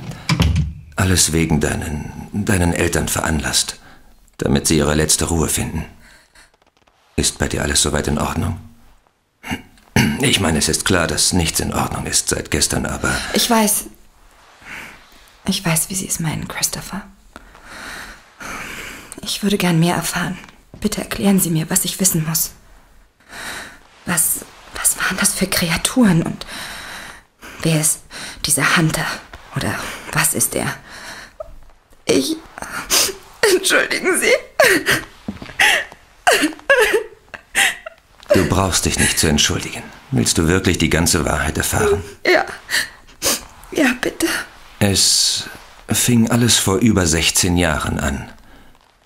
[0.95, 2.11] Alles wegen deinen.
[2.33, 3.79] deinen Eltern veranlasst.
[4.37, 5.85] Damit sie ihre letzte Ruhe finden.
[7.15, 8.59] Ist bei dir alles soweit in Ordnung?
[10.21, 13.11] Ich meine, es ist klar, dass nichts in Ordnung ist seit gestern, aber.
[13.33, 13.85] Ich weiß.
[15.47, 17.01] Ich weiß, wie Sie es meinen, Christopher.
[19.21, 20.37] Ich würde gern mehr erfahren.
[20.79, 22.51] Bitte erklären Sie mir, was ich wissen muss.
[24.05, 24.45] Was.
[24.75, 26.45] Was waren das für Kreaturen und.
[27.63, 28.01] Wer ist
[28.45, 29.05] dieser Hunter?
[29.55, 29.73] Oder
[30.11, 30.75] was ist er?
[32.05, 32.35] Ich.
[33.55, 34.33] Entschuldigen Sie.
[38.33, 39.83] Du brauchst dich nicht zu entschuldigen.
[40.11, 42.03] Willst du wirklich die ganze Wahrheit erfahren?
[42.25, 42.45] Ja.
[43.71, 44.27] Ja, bitte.
[44.79, 45.45] Es
[45.89, 48.29] fing alles vor über 16 Jahren an.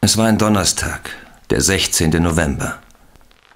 [0.02, 1.12] Es war ein Donnerstag,
[1.52, 2.10] der 16.
[2.24, 2.80] November.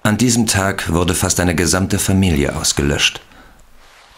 [0.04, 3.20] An diesem Tag wurde fast eine gesamte Familie ausgelöscht.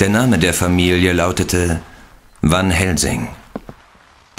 [0.00, 1.80] Der Name der Familie lautete
[2.42, 3.28] Van Helsing.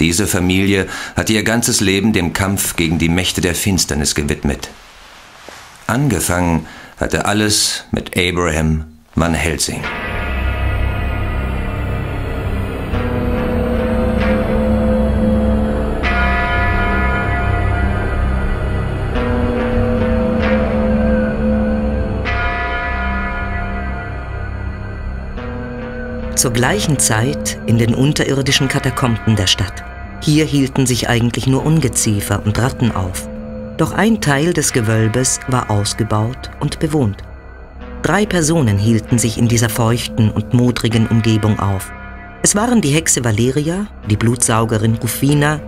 [0.00, 0.86] Diese Familie
[1.16, 4.68] hatte ihr ganzes Leben dem Kampf gegen die Mächte der Finsternis gewidmet.
[5.86, 6.66] Angefangen
[7.00, 8.84] hatte alles mit Abraham
[9.14, 9.82] Van Helsing.
[26.36, 29.82] Zur gleichen Zeit in den unterirdischen Katakomben der Stadt.
[30.20, 33.26] Hier hielten sich eigentlich nur Ungeziefer und Ratten auf.
[33.78, 37.24] Doch ein Teil des Gewölbes war ausgebaut und bewohnt.
[38.02, 41.90] Drei Personen hielten sich in dieser feuchten und modrigen Umgebung auf.
[42.42, 45.58] Es waren die Hexe Valeria, die Blutsaugerin Rufina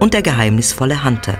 [0.00, 1.38] und der geheimnisvolle Hunter.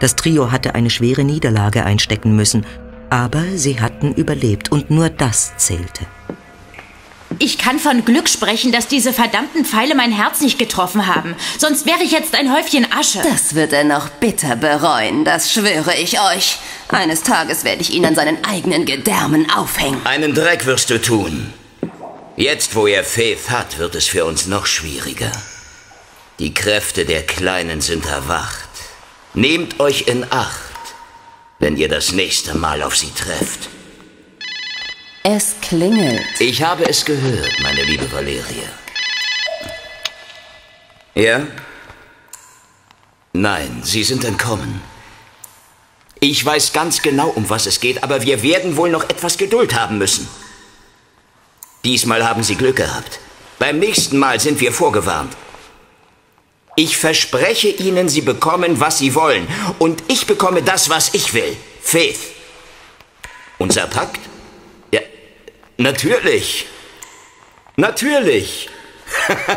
[0.00, 2.66] Das Trio hatte eine schwere Niederlage einstecken müssen,
[3.10, 6.04] aber sie hatten überlebt und nur das zählte.
[7.38, 11.36] Ich kann von Glück sprechen, dass diese verdammten Pfeile mein Herz nicht getroffen haben.
[11.58, 13.20] Sonst wäre ich jetzt ein Häufchen Asche.
[13.22, 16.58] Das wird er noch bitter bereuen, das schwöre ich euch.
[16.88, 20.00] Eines Tages werde ich ihn an seinen eigenen Gedärmen aufhängen.
[20.04, 21.52] Einen Dreck wirst du tun.
[22.36, 25.32] Jetzt, wo er Faith hat, wird es für uns noch schwieriger.
[26.38, 28.68] Die Kräfte der Kleinen sind erwacht.
[29.34, 30.68] Nehmt euch in Acht.
[31.58, 33.68] wenn ihr das nächste Mal auf sie trefft.
[35.30, 36.40] Es klingelt.
[36.40, 38.70] Ich habe es gehört, meine liebe Valeria.
[41.14, 41.46] Ja?
[43.34, 44.80] Nein, Sie sind entkommen.
[46.20, 49.74] Ich weiß ganz genau, um was es geht, aber wir werden wohl noch etwas Geduld
[49.74, 50.26] haben müssen.
[51.84, 53.20] Diesmal haben Sie Glück gehabt.
[53.58, 55.36] Beim nächsten Mal sind wir vorgewarnt.
[56.74, 59.46] Ich verspreche Ihnen, Sie bekommen, was Sie wollen.
[59.78, 61.54] Und ich bekomme das, was ich will.
[61.82, 62.18] Faith.
[63.58, 64.20] Unser Pakt?
[65.78, 66.66] Natürlich.
[67.76, 68.68] Natürlich.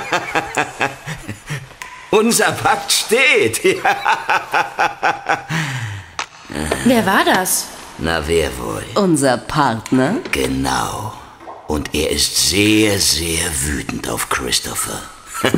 [2.11, 3.63] Unser Pakt steht.
[6.83, 7.65] Wer war das?
[7.97, 8.85] Na, wer wohl?
[8.93, 10.17] Unser Partner?
[10.31, 11.13] Genau.
[11.67, 15.01] Und er ist sehr, sehr wütend auf Christopher.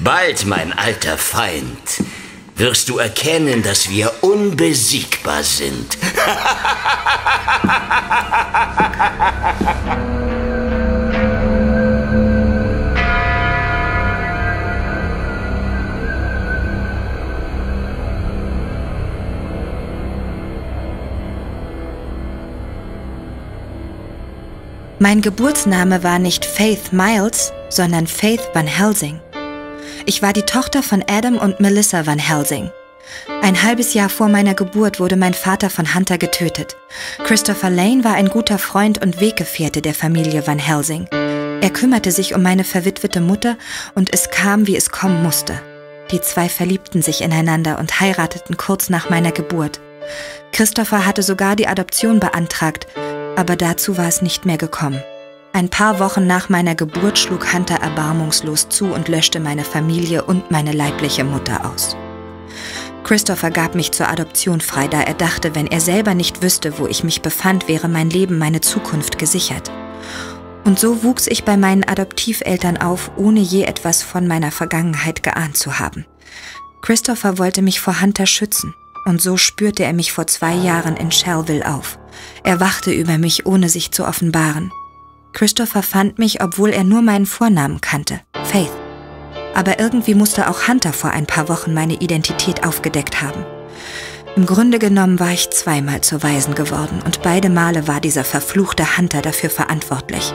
[0.00, 2.02] Bald, mein alter Feind,
[2.54, 5.98] wirst du erkennen, dass wir unbesiegbar sind.
[24.98, 29.20] Mein Geburtsname war nicht Faith Miles, sondern Faith Van Helsing.
[30.06, 32.70] Ich war die Tochter von Adam und Melissa Van Helsing.
[33.42, 36.76] Ein halbes Jahr vor meiner Geburt wurde mein Vater von Hunter getötet.
[37.24, 41.08] Christopher Lane war ein guter Freund und Weggefährte der Familie Van Helsing.
[41.12, 43.56] Er kümmerte sich um meine verwitwete Mutter
[43.94, 45.60] und es kam, wie es kommen musste.
[46.10, 49.80] Die zwei verliebten sich ineinander und heirateten kurz nach meiner Geburt.
[50.52, 52.86] Christopher hatte sogar die Adoption beantragt,
[53.36, 55.02] aber dazu war es nicht mehr gekommen.
[55.52, 60.50] Ein paar Wochen nach meiner Geburt schlug Hunter erbarmungslos zu und löschte meine Familie und
[60.50, 61.96] meine leibliche Mutter aus.
[63.06, 66.88] Christopher gab mich zur Adoption frei, da er dachte, wenn er selber nicht wüsste, wo
[66.88, 69.70] ich mich befand, wäre mein Leben, meine Zukunft gesichert.
[70.64, 75.56] Und so wuchs ich bei meinen Adoptiveltern auf, ohne je etwas von meiner Vergangenheit geahnt
[75.56, 76.04] zu haben.
[76.82, 81.12] Christopher wollte mich vor Hunter schützen, und so spürte er mich vor zwei Jahren in
[81.12, 82.00] Shellville auf.
[82.42, 84.72] Er wachte über mich, ohne sich zu offenbaren.
[85.32, 88.72] Christopher fand mich, obwohl er nur meinen Vornamen kannte, Faith.
[89.56, 93.42] Aber irgendwie musste auch Hunter vor ein paar Wochen meine Identität aufgedeckt haben.
[94.36, 98.98] Im Grunde genommen war ich zweimal zur Waisen geworden und beide Male war dieser verfluchte
[98.98, 100.34] Hunter dafür verantwortlich.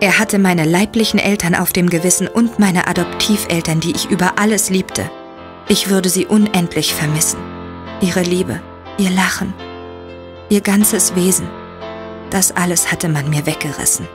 [0.00, 4.70] Er hatte meine leiblichen Eltern auf dem Gewissen und meine Adoptiveltern, die ich über alles
[4.70, 5.08] liebte.
[5.68, 7.38] Ich würde sie unendlich vermissen.
[8.00, 8.60] Ihre Liebe,
[8.98, 9.54] ihr Lachen,
[10.48, 11.46] ihr ganzes Wesen.
[12.30, 14.08] Das alles hatte man mir weggerissen.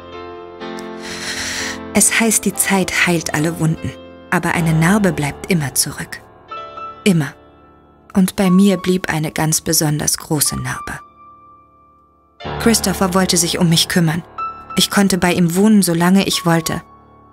[1.93, 3.93] Es heißt, die Zeit heilt alle Wunden,
[4.31, 6.21] aber eine Narbe bleibt immer zurück.
[7.03, 7.33] Immer.
[8.13, 10.99] Und bei mir blieb eine ganz besonders große Narbe.
[12.59, 14.23] Christopher wollte sich um mich kümmern.
[14.75, 16.81] Ich konnte bei ihm wohnen, solange ich wollte.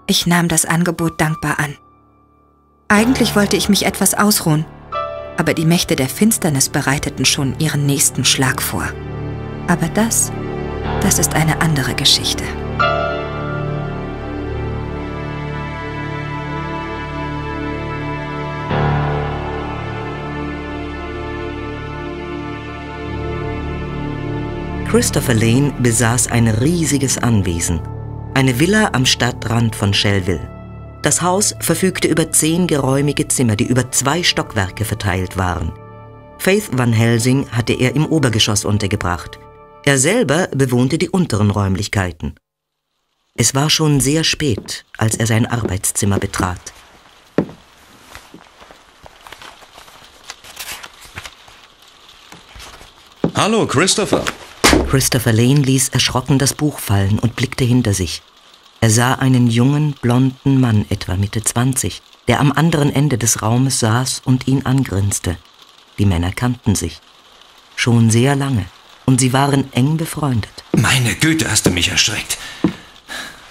[0.07, 1.77] Ich nahm das Angebot dankbar an.
[2.89, 4.65] Eigentlich wollte ich mich etwas ausruhen,
[5.37, 8.87] aber die Mächte der Finsternis bereiteten schon ihren nächsten Schlag vor.
[9.67, 10.31] Aber das,
[11.01, 12.45] das ist eine andere Geschichte.
[24.95, 27.81] Christopher Lane besaß ein riesiges Anwesen,
[28.35, 30.49] eine Villa am Stadtrand von Shellville.
[31.03, 35.73] Das Haus verfügte über zehn geräumige Zimmer, die über zwei Stockwerke verteilt waren.
[36.39, 39.41] Faith Van Helsing hatte er im Obergeschoss untergebracht.
[39.85, 42.37] Er selber bewohnte die unteren Räumlichkeiten.
[43.35, 46.73] Es war schon sehr spät, als er sein Arbeitszimmer betrat.
[53.35, 54.25] Hallo, Christopher.
[54.89, 58.23] Christopher Lane ließ erschrocken das Buch fallen und blickte hinter sich.
[58.81, 63.81] Er sah einen jungen, blonden Mann, etwa Mitte 20, der am anderen Ende des Raumes
[63.81, 65.37] saß und ihn angrinste.
[65.99, 67.01] Die Männer kannten sich.
[67.77, 68.67] Schon sehr lange.
[69.07, 70.65] Und sie waren eng befreundet.
[70.73, 72.39] Meine Güte, hast du mich erschreckt.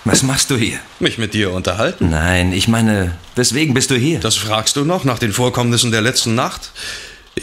[0.05, 0.79] Was machst du hier?
[0.99, 2.09] Mich mit dir unterhalten?
[2.09, 4.19] Nein, ich meine, weswegen bist du hier?
[4.19, 6.71] Das fragst du noch nach den Vorkommnissen der letzten Nacht?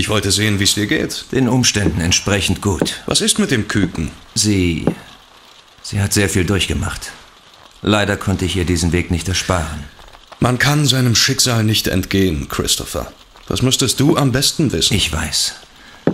[0.01, 1.26] Ich wollte sehen, wie es dir geht.
[1.30, 3.03] Den Umständen entsprechend gut.
[3.05, 4.11] Was ist mit dem Küken?
[4.34, 4.86] Sie.
[5.82, 7.12] Sie hat sehr viel durchgemacht.
[7.82, 9.84] Leider konnte ich ihr diesen Weg nicht ersparen.
[10.38, 13.12] Man kann seinem Schicksal nicht entgehen, Christopher.
[13.46, 14.94] Das müsstest du am besten wissen.
[14.94, 15.57] Ich weiß.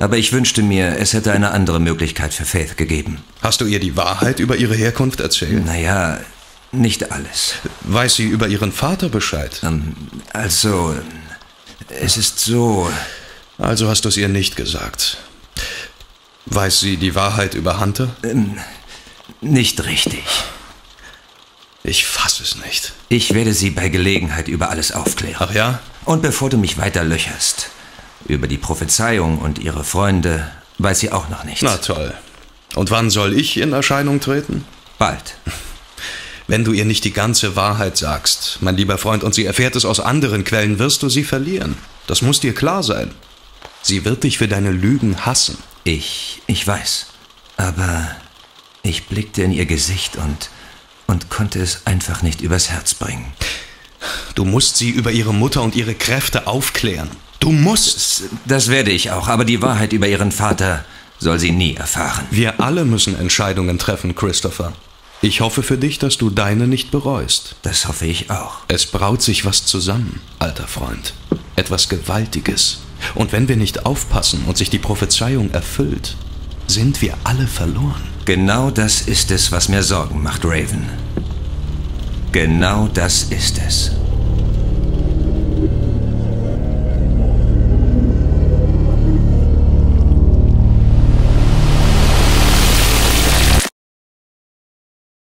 [0.01, 3.23] Aber ich wünschte mir, es hätte eine andere Möglichkeit für Faith gegeben.
[3.41, 5.65] Hast du ihr die Wahrheit über ihre Herkunft erzählt?
[5.65, 6.19] Naja,
[6.73, 7.55] nicht alles.
[7.83, 9.61] Weiß sie über ihren Vater Bescheid?
[9.63, 9.95] Ähm,
[10.33, 10.97] also,
[12.01, 12.91] es ist so.
[13.59, 15.19] Also hast du es ihr nicht gesagt.
[16.47, 18.15] Weiß sie die Wahrheit über Hunter?
[18.23, 18.59] Ähm,
[19.41, 20.23] nicht richtig.
[21.83, 22.93] Ich fass es nicht.
[23.09, 25.37] Ich werde sie bei Gelegenheit über alles aufklären.
[25.39, 25.81] Ach ja?
[26.05, 27.71] Und bevor du mich weiter löcherst,
[28.27, 31.63] über die Prophezeiung und ihre Freunde weiß sie auch noch nichts.
[31.63, 32.13] Na toll.
[32.75, 34.65] Und wann soll ich in Erscheinung treten?
[34.99, 35.37] Bald.
[36.49, 39.85] Wenn du ihr nicht die ganze Wahrheit sagst, mein lieber Freund, und sie erfährt es
[39.85, 41.77] aus anderen Quellen, wirst du sie verlieren.
[42.07, 43.11] Das muss dir klar sein.
[43.87, 45.59] Sie wird dich für deine Lügen hassen.
[45.85, 47.07] Ich, ich weiß.
[47.57, 48.11] Aber
[48.83, 50.51] ich blickte in ihr Gesicht und,
[51.07, 53.33] und konnte es einfach nicht übers Herz bringen.
[54.35, 57.09] Du musst sie über ihre Mutter und ihre Kräfte aufklären.
[57.39, 57.95] Du musst.
[57.95, 60.85] Das, das werde ich auch, aber die Wahrheit über ihren Vater
[61.21, 62.27] soll sie nie erfahren.
[62.33, 64.73] Wir alle müssen Entscheidungen treffen, Christopher.
[65.23, 67.55] Ich hoffe für dich, dass du deine nicht bereust.
[67.63, 68.63] Das hoffe ich auch.
[68.67, 71.15] Es braut sich was zusammen, alter Freund.
[71.55, 72.81] Etwas Gewaltiges.
[73.15, 76.17] Und wenn wir nicht aufpassen und sich die Prophezeiung erfüllt,
[76.67, 78.03] sind wir alle verloren.
[78.25, 80.89] Genau das ist es, was mir Sorgen macht, Raven.
[82.33, 83.93] Genau das ist es.